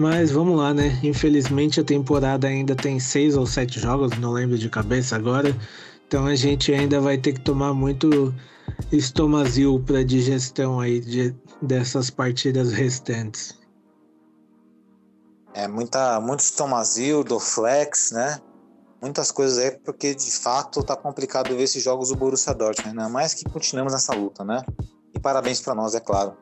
[0.00, 0.98] Mas vamos lá, né?
[1.02, 5.54] Infelizmente a temporada ainda tem seis ou sete jogos, não lembro de cabeça agora.
[6.08, 8.34] Então a gente ainda vai ter que tomar muito
[8.90, 13.54] estomazil para digestão aí de, dessas partidas restantes.
[15.52, 18.40] É muita, muito estomazil, do flex, né?
[19.02, 23.06] Muitas coisas aí, porque de fato tá complicado ver esses jogos do Borussia Dortmund, né?
[23.06, 24.64] Mas que continuamos nessa luta, né?
[25.14, 26.34] E parabéns para nós, é claro.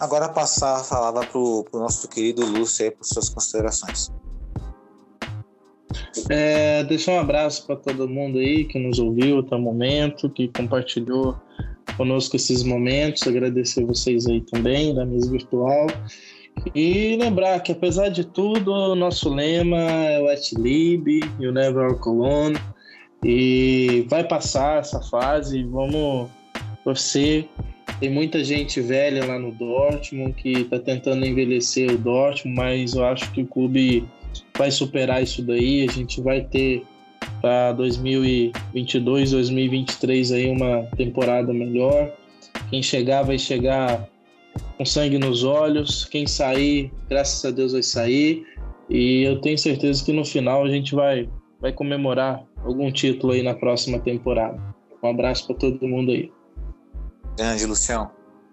[0.00, 4.10] Agora passar a palavra pro, pro nosso querido Lúcio aí, por suas considerações.
[6.30, 10.48] É, deixar um abraço para todo mundo aí que nos ouviu até o momento, que
[10.48, 11.36] compartilhou
[11.98, 13.26] conosco esses momentos.
[13.26, 15.86] Agradecer vocês aí também da mesa virtual.
[16.74, 21.94] E lembrar que, apesar de tudo, o nosso lema é o At Lib o Never
[21.96, 22.58] Cologne.
[23.22, 25.62] E vai passar essa fase.
[25.64, 26.30] Vamos
[26.84, 27.46] torcer.
[28.00, 33.04] Tem muita gente velha lá no Dortmund que está tentando envelhecer o Dortmund, mas eu
[33.04, 34.06] acho que o clube
[34.56, 35.86] vai superar isso daí.
[35.86, 36.82] A gente vai ter
[37.42, 42.10] para 2022, 2023 aí uma temporada melhor.
[42.70, 44.08] Quem chegar vai chegar
[44.78, 46.06] com sangue nos olhos.
[46.06, 48.46] Quem sair, graças a Deus vai sair.
[48.88, 51.28] E eu tenho certeza que no final a gente vai
[51.60, 54.58] vai comemorar algum título aí na próxima temporada.
[55.02, 56.30] Um abraço para todo mundo aí.
[57.36, 58.10] Grande, Lucião.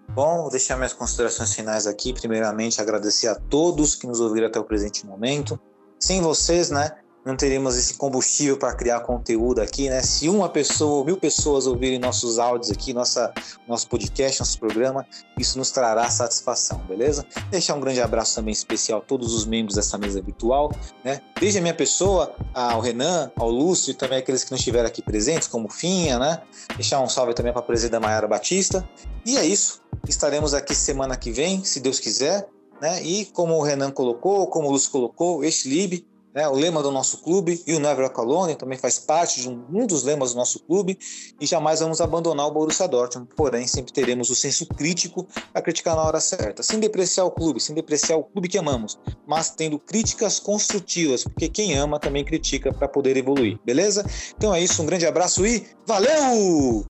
[0.08, 2.12] Bom, vou deixar minhas considerações finais aqui.
[2.12, 5.60] Primeiramente, agradecer a todos que nos ouviram até o presente momento.
[6.00, 6.96] Sem vocês, né,
[7.28, 10.00] não teríamos esse combustível para criar conteúdo aqui, né?
[10.00, 13.34] Se uma pessoa, mil pessoas ouvirem nossos áudios aqui, nossa,
[13.68, 15.06] nosso podcast, nosso programa,
[15.38, 17.26] isso nos trará satisfação, beleza?
[17.50, 20.72] Deixar um grande abraço também especial a todos os membros dessa mesa habitual,
[21.04, 21.20] né?
[21.38, 25.02] Desde a minha pessoa, ao Renan, ao Lúcio e também aqueles que não estiveram aqui
[25.02, 26.40] presentes, como Finha, né?
[26.76, 28.88] Deixar um salve também para a presidenta Maiara Batista.
[29.26, 29.82] E é isso.
[30.08, 32.48] Estaremos aqui semana que vem, se Deus quiser,
[32.80, 33.02] né?
[33.02, 36.06] E como o Renan colocou, como o Lúcio colocou, este Lib
[36.38, 39.60] né, o lema do nosso clube, e o Never Colônia também faz parte de um,
[39.72, 40.96] um, dos lemas do nosso clube,
[41.40, 45.96] e jamais vamos abandonar o Borussia Dortmund, porém sempre teremos o senso crítico para criticar
[45.96, 48.96] na hora certa, sem depreciar o clube, sem depreciar o clube que amamos,
[49.26, 54.06] mas tendo críticas construtivas, porque quem ama também critica para poder evoluir, beleza?
[54.36, 56.86] Então é isso, um grande abraço e valeu!